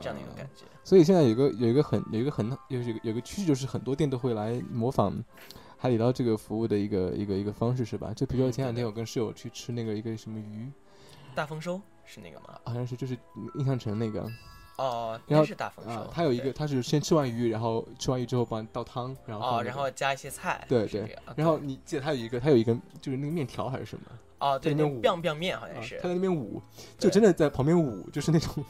[0.00, 0.64] 这样的一个感觉。
[0.82, 5.12] 所以现在有个有一个很有一个很有一个有个趋势，就是很多店都会来模仿
[5.76, 8.12] 海底捞这个服务的一个一个一个方式，是吧？
[8.14, 10.70] 就比如说前两天我跟室友去吃那个一个什么鱼，
[11.34, 12.58] 大丰收是那个吗？
[12.64, 13.16] 好像是，就是
[13.54, 14.26] 印象城那个。
[14.76, 16.10] 哦，应该是大丰收。
[16.12, 20.64] 他有一个，他是先吃完鱼，然后吃完鱼之后帮你倒汤，然后哦，然后加一些菜。
[20.68, 21.16] 对对。
[21.36, 24.04] 然后你记得他有一个，他有一个就是那个面条还是什么？
[24.38, 25.96] 哦，对，那 biang biang 面好像是。
[26.02, 26.60] 他在那边舞，
[26.98, 28.64] 就真的在旁边舞，就是那种。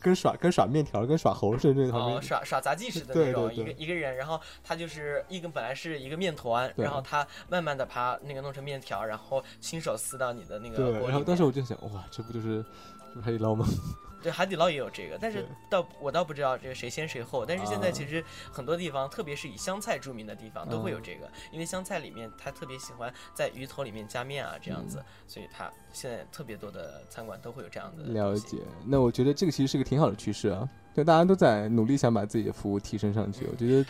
[0.00, 12.64] 跟耍跟耍面条跟耍猴似的那种，耍耍杂技似的那种，一个一个人，然后他就是一根本来是一个面团，然后他慢慢的把那个弄成面条，然后亲手撕到你的那个对，然后当时我就想，哇，这不就是
[13.20, 13.66] 海底捞吗？
[14.26, 17.46] 对，海底捞也有这个，但是倒我倒不知道这个谁先谁后。
[17.46, 28.02] 但是现在其实很多地方，特别是以湘菜著名的地方，都会有这个，因为湘菜里面他特别喜欢在鱼头里面加面啊，这样子，所以他现在特别多的餐馆都会有这样的。
[28.12, 33.46] 了解，那我觉得这个其实是个挺好的趋势啊，就大家都在努力想把自己的服务提升上去。
[33.46, 33.86] 我觉得，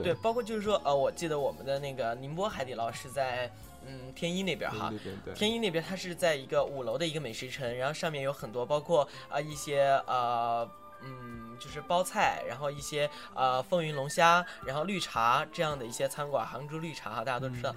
[0.00, 3.50] 对，包括就是说，呃，我记得我们的那个宁波海底捞是在。
[3.86, 4.92] 嗯，天一那边哈，
[5.34, 10.68] 天一那边它是在一个五楼的一个美食城，然后上面有很多包括啊一些呃
[11.02, 17.74] 嗯，就是包菜，然后一些呃风云龙虾，然后绿茶这样的一些餐馆，杭州绿茶哈，大家都知道。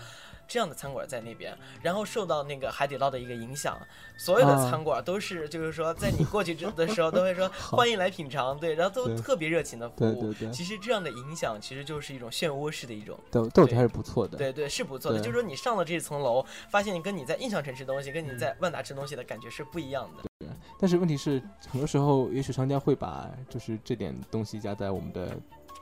[0.50, 3.80] 这样的餐馆在那边，然后受到那个海底捞的一个影响，
[4.18, 10.14] 所有的餐馆都是，就是说，在你过去之的时候，都会说 欢迎来品尝，对，然后都特别热情的服务。
[10.14, 10.52] 对对对。
[10.52, 13.18] 其实这样的影响，其实就是一种漩涡式的一种。
[13.30, 14.36] 豆豆子还是不错的。
[14.40, 15.20] 对对，是不错的。
[15.20, 20.24] 就是说，你上了这层楼，发现你跟你在印象城吃东西，跟你在万达吃东西的感觉是不一样的。
[20.40, 20.50] 对。
[20.80, 21.40] 但是问题是，
[21.70, 25.38] 很多时候，也许商家会把就是这点东西加在我们的。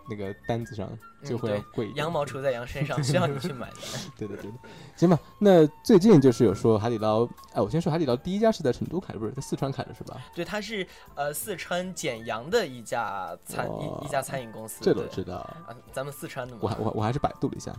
[0.09, 0.89] 那个单子上
[1.23, 3.75] 就会要贵，羊毛出在羊身上，需要你去买的。
[4.17, 4.57] 对的对的，
[4.95, 5.19] 行吧。
[5.39, 10.17] 那最近就是有说海底捞，哎，我先说海底捞第一家是在成都开的，不是在四川开的，是吧？
[10.33, 14.79] 对，它是呃四川简阳的一家餐一一家餐饮公司。
[14.81, 16.61] 这都知道啊，咱们四川的嘛。
[16.63, 17.73] 我我我还是百度了一下，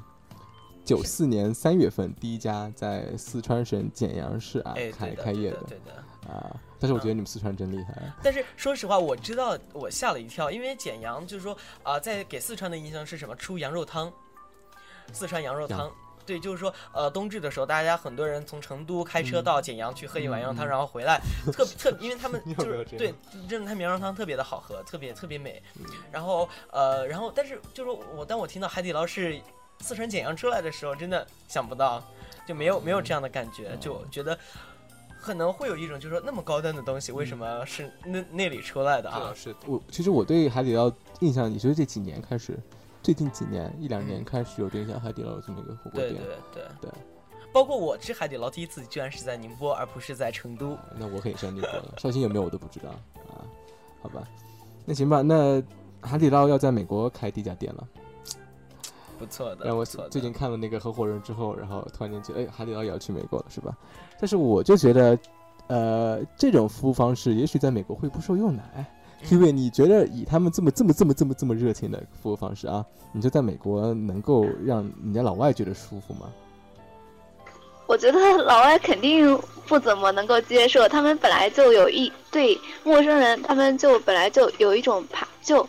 [0.89, 5.63] 九四年三月份第一家在四川省简阳市啊开开业的。
[5.69, 6.33] 对的。
[6.33, 6.57] 啊！
[6.81, 7.95] 但是我觉得你们四川真厉害。
[8.23, 13.37] 但是说实话，我知道我吓了一跳，因为简阳就是说啊，在给四川的印象是什么？
[13.37, 14.11] 出羊肉汤，
[15.13, 15.91] 四川羊肉汤。
[16.25, 21.19] 对，就是说呃，冬至的时候，大家很多人从成都开车到简阳去喝一碗羊肉汤，然后回来，
[21.51, 23.15] 特特，因为他们 就是对，
[23.49, 25.63] 真的，他羊肉汤特别的好喝，特别特别美。
[26.11, 29.41] 然后呃，然后但是就是我当我听到海底捞是
[29.81, 32.03] 四川简阳出来的时候，真的想不到，
[32.47, 34.39] 就没有没有这样的感觉，就觉得。
[35.21, 39.33] 可能会有一种，就是说那么高端的东西，为什么是那那里出来的啊？
[39.35, 42.57] 是我其实我对海底捞印象，也就是这几年开始，
[43.03, 46.15] 最近几年一两年开始有这像海底捞这么一个火锅店。
[46.15, 46.91] 对对对对。
[47.53, 50.79] 包括我吃海底捞第一次，居然是在宁波，而不是在成都。
[50.97, 51.95] 那我肯定是宁波了。
[51.99, 52.91] 绍兴有没有我都不知道
[53.29, 53.43] 啊？
[54.01, 54.23] 好吧，
[54.87, 55.21] 那行吧。
[55.21, 55.61] 那
[56.01, 57.89] 海底捞要在美国开第一家店了。
[59.19, 63.77] 不错的，让我最近看了那个合伙人之后，然后突然间觉得，哎，海底捞也要去美国了，是吧？
[64.21, 65.19] 但是我就觉得，
[65.67, 68.87] 呃，这种服务方式也许在美国会不受用的，哎，
[69.31, 76.31] 因为你觉得以他们这么这么这么这么这么热情的服务方式啊，你就在美国能够让人家老外觉得舒服吗？
[77.87, 85.67] 我觉得老外肯定不怎么能够接受，他们本来就有一对陌生人，他们就本来就有一种怕就。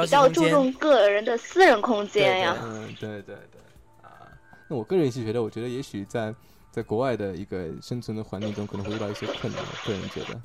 [0.00, 2.56] 比较注重个人的私人空间呀。
[2.62, 3.60] 嗯，对对对，
[4.02, 4.26] 啊，
[4.68, 6.34] 那我个人是觉得，我觉得也许在
[6.70, 9.62] 在国外的一个生存的环境中，可能会遇到一些困难。
[9.84, 10.40] 个人觉得，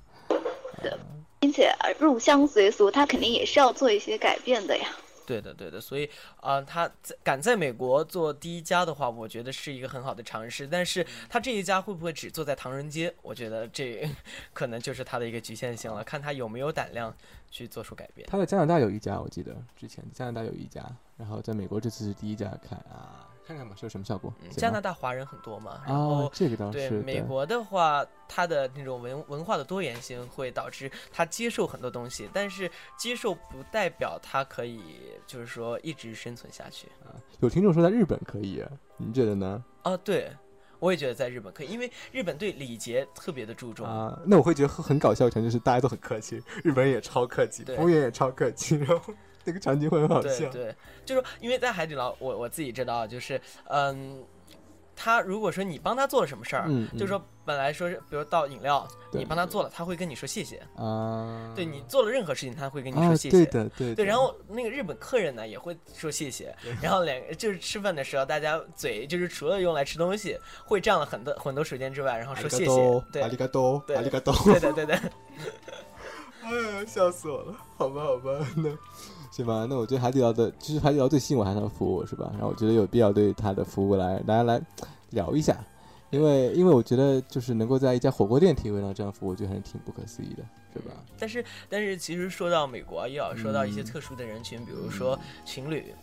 [0.81, 0.91] 对，
[1.39, 4.87] 并且入乡随俗，他肯定也是要做一些改变的呀。
[5.27, 6.09] 对的，对的，所以
[6.39, 10.65] 啊，他在敢在美国做第一家的话，我觉得是一个很好的尝试。
[10.65, 13.13] 但是他这一家会不会只做在唐人街？
[13.21, 14.09] 我觉得这
[14.53, 17.13] 可能就是他的一个局限性了，看他有没有胆量
[17.51, 18.25] 去做出改变。
[18.31, 20.81] 他在加拿大有一家，我记得之前加拿大有一家，
[21.17, 23.26] 然后在美国这次是第一家开啊。
[23.47, 24.33] 看看吧，是有什么效果？
[24.51, 34.81] 加拿大华人很多嘛，然后这个倒是对美国的话，它的那种文文化的多元性会导致他接受很多东西，但是接受不代表他可以
[35.25, 37.15] 就是说一直生存下去啊。
[37.39, 38.61] 有听众说在日本可以，
[38.97, 39.63] 您觉得呢？
[39.83, 40.29] 啊，对，
[40.79, 44.19] 我也觉得在日本可以，因为日本对礼节特别的注重啊。
[44.25, 49.13] 那我会觉得很搞笑的，就是大家都很客气，日本人也超客气，服务员也超客气，然后。
[49.47, 50.75] 那个场景会很好笑，对，
[51.05, 53.39] 就是因为在海底捞，我我自己知道，就是
[53.69, 54.21] 嗯，
[54.93, 74.95] 他如果说你帮他做了什么事儿，嗯，就是说本来说是比如倒饮料，你帮他做了，他会跟你说谢谢啊，对你做了任何事情，他会跟你说谢谢，对的，对，对，然后那个日本客人呢也会说谢谢，然后两个就是吃饭的时候，大家嘴就是除了用来吃东西会占了很多很多时间之外，然后说谢谢，对，阿里嘎多，阿里嘎多，对对对对，
[76.43, 78.69] 哎呀，笑死我了，好吧好吧，那。
[79.37, 79.67] 是吧？
[79.69, 82.27] 那我觉得海底捞的，其实海底捞最吸引我还是它的服务，是吧？
[82.33, 84.59] 然后我觉得有必要对它的服务来大家来
[85.11, 85.55] 聊一下，
[86.09, 90.91] 因为因为我觉得就是能够在一家火锅店体会到这样服务，我觉得还是挺不可思议的，是吧？
[91.19, 95.93] 但是但是其实说到美国，又要说到一些特殊的人群，比如说情侣，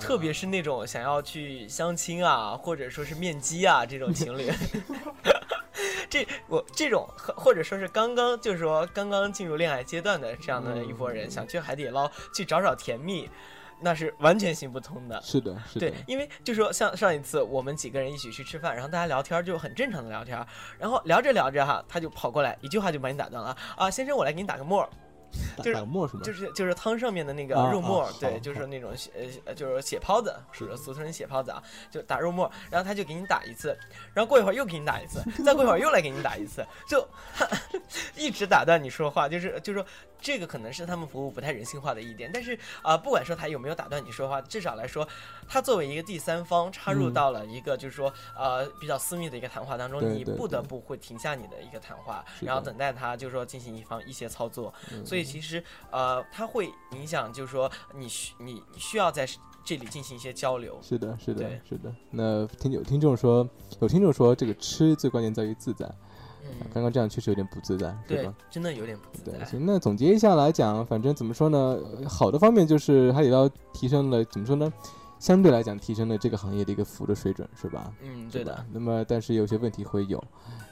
[0.00, 4.52] 特别是那种想要去相亲啊，或者说是面基啊这种情侣。
[6.08, 13.28] 这我这种或者说是刚刚就是说刚刚进入恋爱阶段的这样的一拨人，想去海底捞去找找甜蜜，
[13.80, 15.20] 那是完全行不通的。
[15.22, 15.90] 是的，是的。
[15.90, 20.46] 对，因为就说像上一次我们几个人一起去吃饭，然后大家聊天就很正常的聊天，
[20.78, 24.88] 然后聊着聊着哈，他就跑过来一句话就把你打断了啊，先生，我来给你打个沫。
[25.58, 25.74] 就是
[26.24, 28.90] 就是就是汤上面的那个肉沫，对，就是那种
[29.46, 33.76] 呃就是血泡子，是俗称血泡子啊，就打肉沫，然后他就给你打一次，
[34.12, 37.06] 然后过一会儿又给你打一次，再过一会儿又来给你打一次，就
[38.26, 39.86] 一直打断你说话，就是就是说。
[40.18, 45.06] 这个可能是他们服务不太人性化的一点，但是啊，不管说他有没有打断你说话，至少来说，
[45.46, 54.72] 他作为一个第三方插入到了一个就是说呃比较私密的一个谈话当中，你不得不会停下你的一个谈话，然后等待他就是说进行一方一些操作。
[55.04, 59.28] 所以其实呃，它会影响，就是说你需你需要在
[59.66, 60.80] 这里进行一些交流。
[60.82, 61.94] 是的，是的，是的。
[62.10, 63.46] 那听有听众说，
[63.80, 65.86] 有听众说这个吃最关键在于自在，
[66.60, 69.44] 嗯，刚刚这样确实有点不自在，是对吧？，真的有点不自，在。
[69.44, 74.72] 行，那总结一下来讲，反正怎么说呢，呃好的方面就是海底捞提升了，怎么说呢？
[75.18, 77.90] 相对来讲，提升了这个行业的一个服务的水准，是吧？
[78.02, 78.64] 嗯，对的，。
[78.70, 80.22] 那么，但是有些问题会有，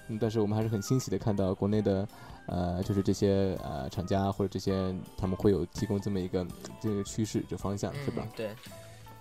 [0.09, 2.07] 嗯，但是我们还是很欣喜的看到国内的，
[2.47, 6.47] 呃，就是这些呃厂家或者这些他们会有提供这么一个
[6.79, 8.29] 这个趋势这方向，是吧嗯？？
[8.37, 8.51] 对，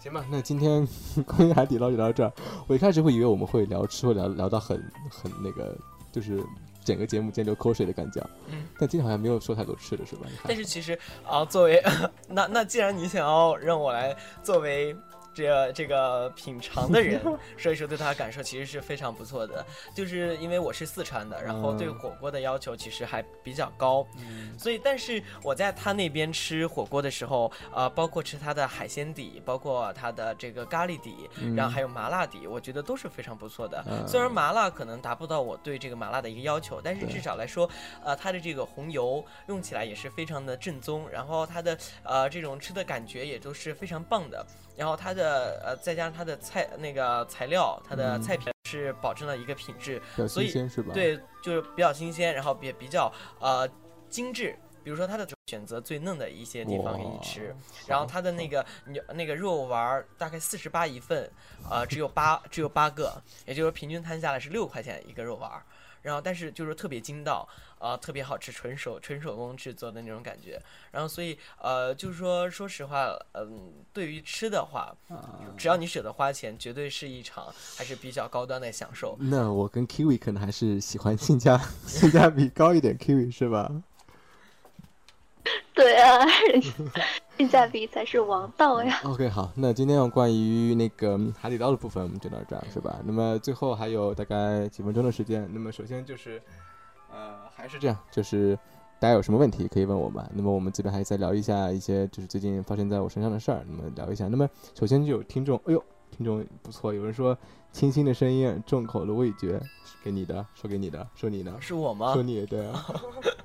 [0.02, 0.86] 行吧，那今天
[1.26, 2.32] 关于海底捞就聊到这儿。
[2.68, 4.78] 我一开始会以为我们会聊吃，会聊聊到很
[5.10, 5.74] 很那个，
[6.14, 6.42] 就是
[6.86, 8.26] 整个节目间流口水的感觉。
[8.48, 8.64] 嗯。
[8.80, 10.28] 但今天好像没有说太多吃的，是吧？
[10.48, 10.98] 但是其实
[11.28, 11.84] 啊，作为
[12.30, 14.96] 那那既然你想要让我来作为
[15.34, 17.20] 这这个品尝的人
[17.58, 19.66] 所以说对他的感受，其实是非常不错的。
[19.96, 24.06] 就是因为我是四川的，然后对嗯火锅的要求其实还比较高，
[24.58, 33.84] 所以但是我在他那边吃火锅的时候，呃，包括吃他的海鲜底，包括他的这个咖喱底，然后还有麻辣底，我觉得都是非常不错的。
[33.88, 37.70] 嗯虽然麻辣可能达不到我对这个麻辣的一个要求，但是至少来说，
[38.04, 44.46] 呃，它的这个红油用起来也是非常的正宗，然后它的呃这种吃的感觉也都是非常棒的。
[44.76, 53.70] 然后它的呃再加上它的菜那个材料，它的嗯菜品是保证了一个品质，比较所以新鲜是吧？，对，就是比较新鲜，然后也比较呃
[54.10, 54.56] 精致。
[54.84, 57.56] 比如说它的选择最嫩的一些地方给你吃，
[57.88, 61.32] 然后它的那个牛那个肉丸儿大概四十八一份，
[61.72, 63.14] 呃，只有八只有八个，
[63.46, 65.64] 也就是平均摊下来是六块钱一个肉丸儿。
[66.04, 67.48] 然后但是就是特别筋道，
[67.80, 70.62] 呃，特别好吃，纯手纯手工制作的那种感觉。
[70.92, 74.96] 然后所以呃，就是说说实话，嗯、对于吃的话，
[75.58, 77.46] 只要你舍得花钱，绝对是一场
[77.76, 79.18] 还是比较高端的享受。
[79.20, 83.72] 那我跟 Kiwi 可能还是喜欢性价 性价比高一点，Kiwi 是吧？
[85.74, 86.20] 对啊，
[87.38, 89.02] 性价比才是王道呀。
[89.04, 93.00] OK，好，那今天有关于那个嗯海底捞的部分，我们就到这儿，是吧？
[93.04, 96.42] 那么最后还有大概几分钟的时间，那么首先就是，
[97.12, 98.58] 呃，还是这样，就是
[99.00, 100.24] 大家有什么问题可以问我们。
[100.34, 104.28] 那么我们这边还再聊一下一些就是最近发生在我身上的事儿，那么聊一下。
[104.28, 107.38] 那么首先就有听众，哎呦，听众不错，有人说
[107.74, 111.60] 清新的声音，重口的味觉，是给你的，说给你的，说你的。
[111.60, 112.24] 是我吗说？
[112.24, 112.86] 你对啊。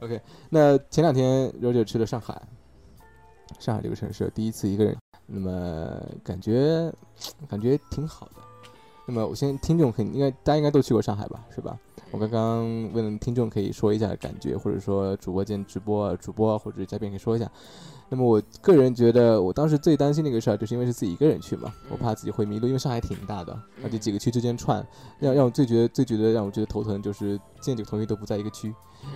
[0.00, 0.20] OK，
[0.50, 2.40] 那前两天 Roger 去了上海，
[3.58, 6.92] 上海这个城市第一次一个人，那么感觉
[7.48, 8.42] 感觉挺好的。
[9.06, 11.78] 那么我先听众肯应该大家应该都去过上海吧，是吧？
[12.10, 17.50] 我刚刚问听众可以说一下感觉，或者说主播间直播主播或者嘉宾可以说一下。
[18.08, 24.86] 那么我个人觉得，我当时最担心的一个事儿，就是因为是自己一个人去嘛，我怕自己会迷路，因为上海挺大的，而且几个区之间串，
[25.18, 28.74] 让让我最觉得最觉得让我觉得头疼，就是见几个同学都不在一个区，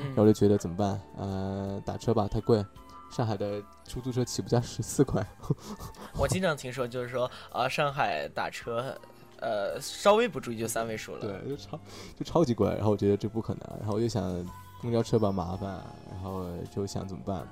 [0.09, 1.01] 然后就觉得怎么办？
[1.16, 2.64] 呃，打车吧，太贵。
[3.11, 5.26] 上海的出租车起步价十四块，
[6.16, 8.97] 我经常听说，就是说，呃，上海打车，
[9.41, 11.20] 呃，稍微不注意就三位数了。
[11.20, 11.80] 对，就超
[12.16, 12.68] 就超级贵。
[12.68, 14.22] 然后我觉得这不可能，然后我就想
[14.80, 17.45] 公交车吧麻烦，然后就想怎么办？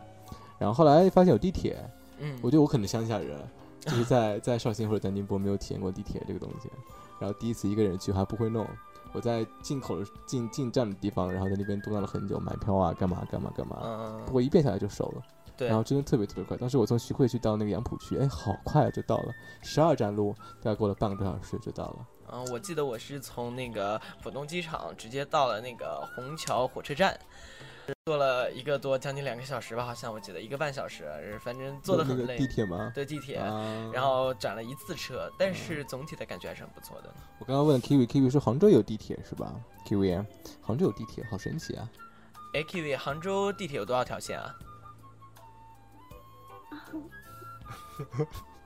[0.58, 1.78] 然后后来发现有地铁，
[2.18, 3.38] 嗯，我觉得我可能乡下人，
[3.80, 6.68] 就是在在绍兴或者在宁波没有体验过地铁这个东西，
[7.18, 8.66] 然后第一次一个人去还不会弄。
[9.14, 13.78] 我在进口的进进站的地方，然后在那边嘟囔了很久，买票啊，干嘛干嘛干嘛。
[13.82, 15.22] 嗯，不过一遍下来就熟了，
[15.56, 16.54] 对然，后真的特别特别快。
[16.58, 19.32] 当时我从徐汇区到那个杨浦区，哎，好快啊就到了，
[19.62, 22.06] 十二站路，大概过了半个多小时就到了。
[22.30, 27.18] 嗯，我记得我是从那个浦东机场直接到了那个虹桥火车站，
[28.04, 32.38] 坐了一个多将近两个小时吧，好像我记得一个半小时，反正坐的很累。
[32.38, 32.90] 地铁吗？
[32.94, 37.14] 对地铁，啊，然后转了一次车，但是总体的感觉还是很不错的。
[37.38, 39.54] 我刚刚问 Kiwi，Kiwi 说杭州有地铁是吧
[39.86, 40.24] ？Kiwi，
[40.62, 41.88] 杭州有地铁，好神奇啊！
[42.54, 44.54] 哎，Kiwi，杭州地铁有多少条线啊？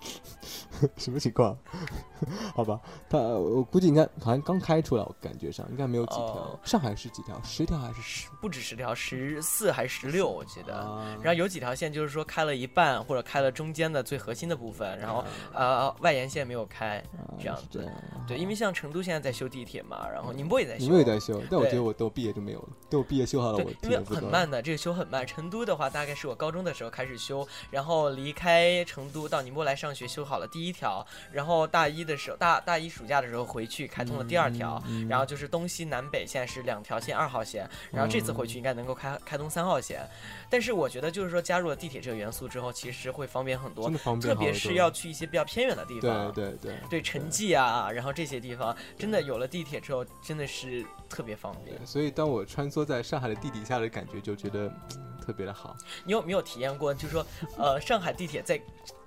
[0.96, 1.56] 什么情况？
[2.54, 6.24] 好吧，他我估计应该好像刚开出来，我感觉上应该没有几条。
[6.24, 7.40] 哦上海是几条？
[7.42, 8.28] 十条还是十？
[8.40, 10.76] 不止十条，十四还是十六，我记得。
[10.76, 16.98] 啊然后有几条线就是说开了一半，或者开了中间的最核心的部分，然后呃外延线没有开。
[16.98, 17.90] 啊这样子。
[18.28, 20.80] 对，因为像成都现在在修地铁嘛，然后宁波也在修。
[20.84, 22.68] 宁波也在修，但我觉得我等我毕业就没有了。
[22.88, 24.04] 等我毕业修好了，我对，因为。
[24.04, 25.26] 很慢的，这个修很慢。
[25.26, 40.06] 成都的话，大概是我高中的时候开始修，然后离开成都到宁波来上学，修好了第一条，然后大一的时候，大大一暑假的时候回去开通了第二条，嗯然后就是东西南北现在是两条线，二号线，然后这次回去应该能够开开通三号线。
[40.48, 43.90] 但是我觉得就是说加入了地铁这个元素之后，其实会方便很多
[44.20, 46.32] 特别是要去一些比较偏远的地方。
[46.32, 51.86] 对对对对城际啊，然后这些地方真的有了地铁之后，真的是特别方便，。
[51.86, 55.76] 所以当我穿梭在上海的地底下的感觉，就觉得嗯特别的好。
[56.04, 58.60] 你有没有体验过，就是说，呃，上海地铁在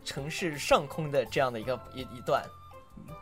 [0.05, 2.41] 城市上空的这样的一个一一段？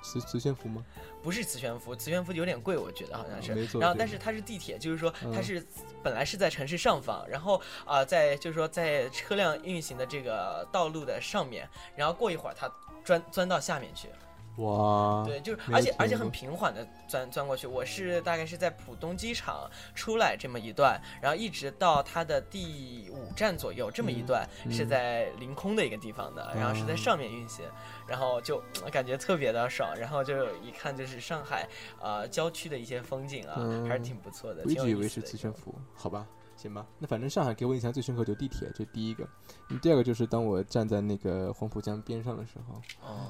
[0.03, 0.85] 磁磁悬浮吗？
[1.23, 3.53] 不是磁悬浮，磁悬浮有点贵，我觉得好像是。
[3.79, 5.65] 然后，但是它是地铁，就是说它是
[6.03, 12.69] 本来是在城市上方，然后啊，在就是说在车辆运行的这个道路的上面，然后过一会儿它
[13.03, 14.09] 钻钻到下面去。
[14.57, 17.65] 哇，对，就是而且而且很平缓的钻钻过去。
[17.65, 27.65] 我是大概是在浦东机场出来这么一段，然后一直到它的第五站左右这么一段是在凌空的一个地方的，然后是在上面运行，
[28.07, 31.67] 然后就感觉特别的爽，然后就一看就是上海
[31.99, 33.55] 呃郊区的一些风景啊，
[33.87, 34.61] 还是挺不错的。
[34.65, 36.27] 我一直以为是磁悬浮，好吧。
[36.63, 39.27] 行吧，那反正上海给我印象最深刻就地铁，这第一个。
[39.81, 42.81] 第二个就是当我站在那个黄浦江边上的时候，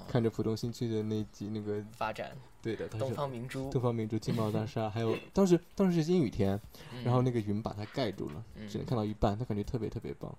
[0.07, 6.59] 看着浦东新区的那几那个发展，对的，东方明珠，东方明珠金茂大 厦，还有当时当时是阴雨天，
[7.03, 10.33] 然后那个云把它盖住了，只能看到一半，它感觉特别特别棒，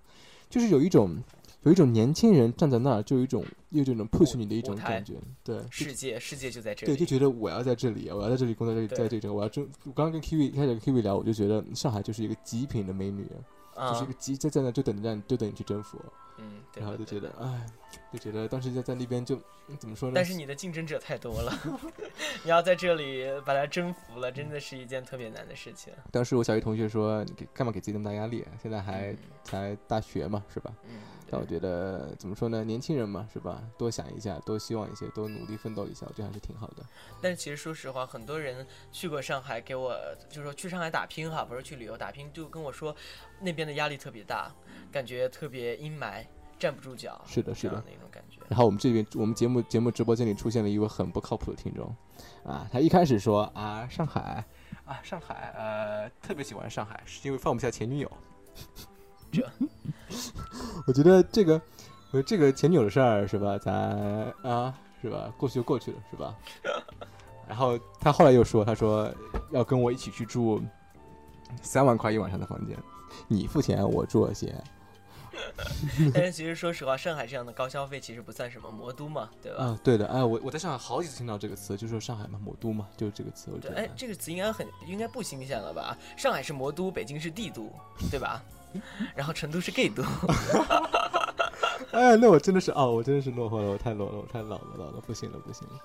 [0.49, 1.21] 就是有一种。
[1.65, 9.67] 有一种年轻人站在那儿，就有一种有这种 push 你的一种感觉，对，世界世界就在这里，对，就觉得我要在这里，我要在这里工作，在在这里，我要争。
[9.83, 13.27] 我刚刚跟 Kiwi 开始跟 Kiwi 聊，我就觉得上海就是一个极品的美女，
[13.75, 15.99] 就是一个极在在那就等着让就等你去征服。
[16.37, 17.65] 嗯，然后就觉得，哎，
[18.11, 19.39] 就觉得当时在在那边就
[19.79, 20.13] 怎么说呢？
[20.15, 21.53] 但是你的竞争者太多了，
[22.43, 25.93] 你要在这里把它征服了，真的是一件特别难的事情。
[26.11, 28.45] 当时我小学同学说：“你给干嘛给自己那么大压力？
[28.61, 30.99] 现在还才大学嘛，是吧？”嗯。
[31.27, 32.63] 但我觉得怎么说呢？
[32.63, 33.63] 年轻人嘛，是吧？
[33.79, 36.85] 多想一下，多希望一些，多努力奋斗一下，我觉得还是挺好的。
[37.19, 39.97] 但是其实说实话，很多人去过上海，给我
[40.29, 42.95] 就是说去上海打拼哈，不是去旅游打拼，就跟我说
[43.41, 44.53] 那边的压力特别大。
[44.91, 46.23] 感觉特别阴霾，
[46.57, 48.39] 站不住脚，是的，是的那种感觉。
[48.47, 51.95] 然后我们这边，我们节目节目直播间里出现了一位很不靠谱的听众，
[52.43, 54.43] 啊，他一开始说啊，上海，
[54.85, 58.11] 啊，上海，呃，特别喜欢上海，是因为放不下前女友。
[59.31, 59.45] 这，
[60.87, 61.61] 我觉得这个，
[62.11, 63.57] 我这个前女友的事儿是吧？
[63.57, 63.73] 咱
[64.43, 65.33] 啊，是吧？
[65.37, 66.35] 过去就过去了，是吧？
[67.47, 69.13] 然后他后来又说，他说
[69.51, 70.61] 要跟我一起去住
[71.61, 72.77] 三万块一晚上的房间。
[73.27, 74.55] 你付钱，我住些。
[76.13, 79.63] 但是其实说实话，上海这样的高消费其实不算什么魔都嘛，对吧？
[79.63, 80.07] 啊，对的。
[80.07, 83.49] 哎，我我在上海好几次听到这个词，就说上海嘛，魔都嘛，就是这个词。
[83.53, 85.97] 我觉得，哎，这个词应该很应该不新鲜了吧？
[86.17, 87.71] 上海是魔都，北京是帝都，
[88.09, 88.43] 对吧？
[89.15, 90.03] 然后成都是 gay 都。
[91.91, 95.75] 哎，那我真的是哦，我真的是落后了，我太落了，我太老了，老了，不行了，不行了。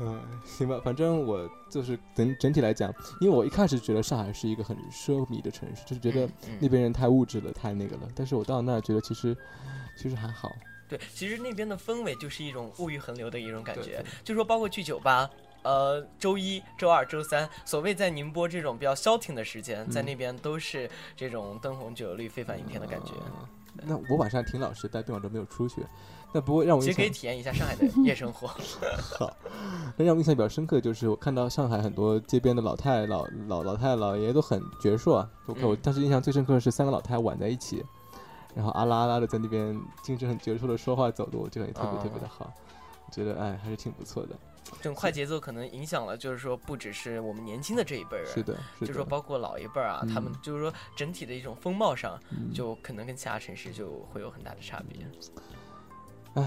[0.00, 6.28] 嗯，行吧，反正我就是整整体来讲，因为我一开始觉得上海是一个很奢靡的城市，就是觉得
[6.58, 8.08] 那边人太物质了，太那个了。
[8.14, 9.36] 但是我到那儿觉得其实
[9.96, 10.50] 其实还好。
[10.88, 15.30] 对，其实那边的氛围就是一种物欲横流的一种感觉，就说包括去酒吧，
[15.62, 23.12] 呃，周一周二周三，所谓在宁波这种比较消停的时间，在那边都是这种灯红酒绿、非凡一天的感觉。
[23.82, 25.82] 那我晚上挺老实，但并晚都没有出去。
[26.34, 28.48] 那不过让我其实可以体验一下上海的夜生活。
[29.16, 29.32] 好，
[29.96, 35.24] 那让我印象比较深刻的就是我看到上海很多街边的老太老老老太老爷爷都很矍铄。
[35.46, 37.84] OK，我当时印象最深刻的是三个老太挽在一起，
[38.52, 42.52] 然后阿拉阿拉的在那边精神很矍铄的说话走路，我觉得也特别特别的好。
[43.06, 44.36] 我觉得哎还是挺不错的。
[44.78, 52.18] 这种快节奏可能影响了，就是说不只是我们年轻的这一辈人，是的，就是说包括老一辈儿啊，他们就是说整体的一种风貌上，
[52.52, 55.06] 就可能跟其他城市就会有很大的差别。
[56.34, 56.42] 唉。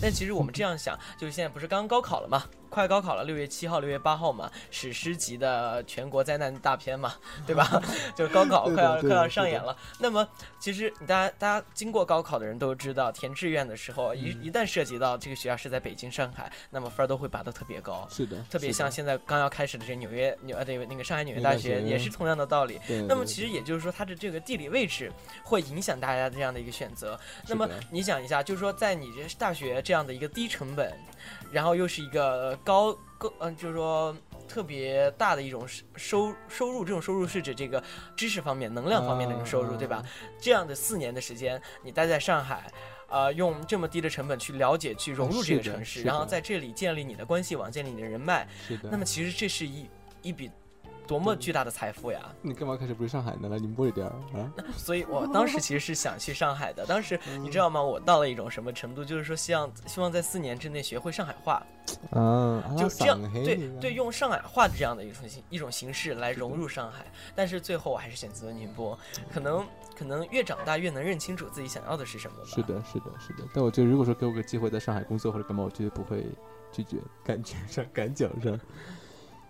[0.00, 2.44] 但其实我们这样想，就是现在不是刚刚高考了吗？
[2.74, 7.14] 快高考了，六月七号、六月八号嘛，史诗级的全国灾难大片嘛，
[7.46, 7.80] 对吧？
[8.16, 9.76] 就是高考快要快要上演了。
[10.00, 18.08] 那么，其实大家大家经过高考的人都知道，填志愿的时候，一一旦涉及到这个学校是在北京、上海，那么分儿都会拔得特别高。
[18.10, 22.80] 是的，特别像现在刚要开始的这纽约纽呃对那个上海纽约大学也是同样的道理。
[23.06, 25.12] 那么其实也就是说，它的这个地理位置
[25.44, 27.16] 会影响大家这样的一个选择。
[27.46, 30.92] 那么你想一下，就是说在你这大学这样的一个低成本。
[31.50, 34.14] 然后又是一个高高嗯，就是说
[34.46, 35.66] 特别大的一种
[35.96, 37.82] 收收入，这种收入是指这个
[38.16, 40.02] 知识方面、能量方面的一种收入，对吧？
[40.40, 42.70] 这样的四年的时间，你待在上海，
[43.08, 48.88] 啊，用这么低的成本去了解、去融入这个城市，然后在这里建立你的关系网、建立你的人脉，是的。
[48.90, 49.88] 那么其实这是一
[50.22, 50.50] 一笔。
[51.06, 52.20] 多么巨大的财富呀！
[52.42, 53.48] 你干嘛开始不是上海呢？
[53.48, 54.50] 来宁波一点儿啊？
[54.76, 56.84] 所以我当时其实是想去上海的。
[56.86, 57.82] 当时 你知道吗？
[57.82, 59.04] 我到了一种什么程度？
[59.04, 61.62] 就是说，希望希望在四年之内学会上海话。
[62.10, 67.04] 啊，就这样，对对，用上海话的这样的一种形一种形式来融入上海。
[67.34, 68.98] 但是最后我还是选择了宁波。
[69.32, 72.44] 可能可能越长大越能认清楚自己想要的是什么吧。
[72.46, 73.46] 是的，是的，是的。
[73.52, 76.26] 但我觉得，如果说给我个机会在上海工作或者干嘛，我绝对不会
[76.72, 76.96] 拒绝。
[77.22, 78.58] 感觉上，感觉上。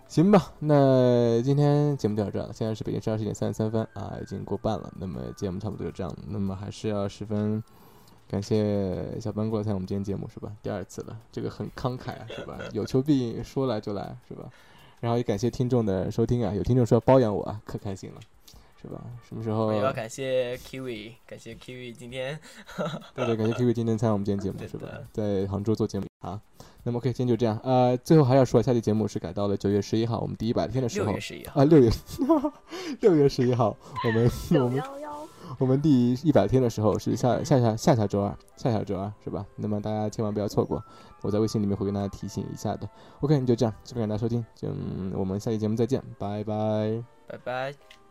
[0.07, 2.51] 行吧，那今天节目就到这了。
[2.53, 4.91] 现在是北京时间十二点三十三分啊，已经过半了。
[4.97, 6.15] 那么节目差不多就这样。
[6.27, 7.61] 那么还是要十分
[8.29, 10.51] 感谢小班过来参加我们今天节目，是吧？
[10.61, 12.57] 第二次了，这个很慷慨啊，是吧？
[12.71, 14.49] 有求必应，说来就来，是吧？
[15.01, 18.21] 然后也感谢听众的收听啊，有听众说要包养我啊，可开心了，
[18.81, 19.01] 是吧？
[19.27, 19.73] 什么时候？
[19.73, 22.39] 也要感谢 Kiwi，感谢 Kiwi 今天，
[23.13, 24.87] 对对，感谢 Kiwi 今天参加我们今天节目， 是吧？
[25.11, 26.41] 在杭州做节目啊。
[26.83, 27.59] 那么 OK，今天就这样。
[27.63, 31.89] 呃，最后还要说，下期节目是改到了九月十一号，我们第一百天的时候六月十一号，啊，六月
[33.01, 39.43] 六月十一号，我们我九们幺幺，我们第一百天的时候是下下下下下周二，下下周二是吧？
[39.55, 40.83] 那么大家千万不要错过，
[41.21, 42.87] 我在微信里面会跟大家提醒一下的。
[43.21, 47.03] OK，那就这样，这边感谢大家收听，就、嗯、我们下期节目再见，拜拜。
[47.27, 48.04] 拜拜。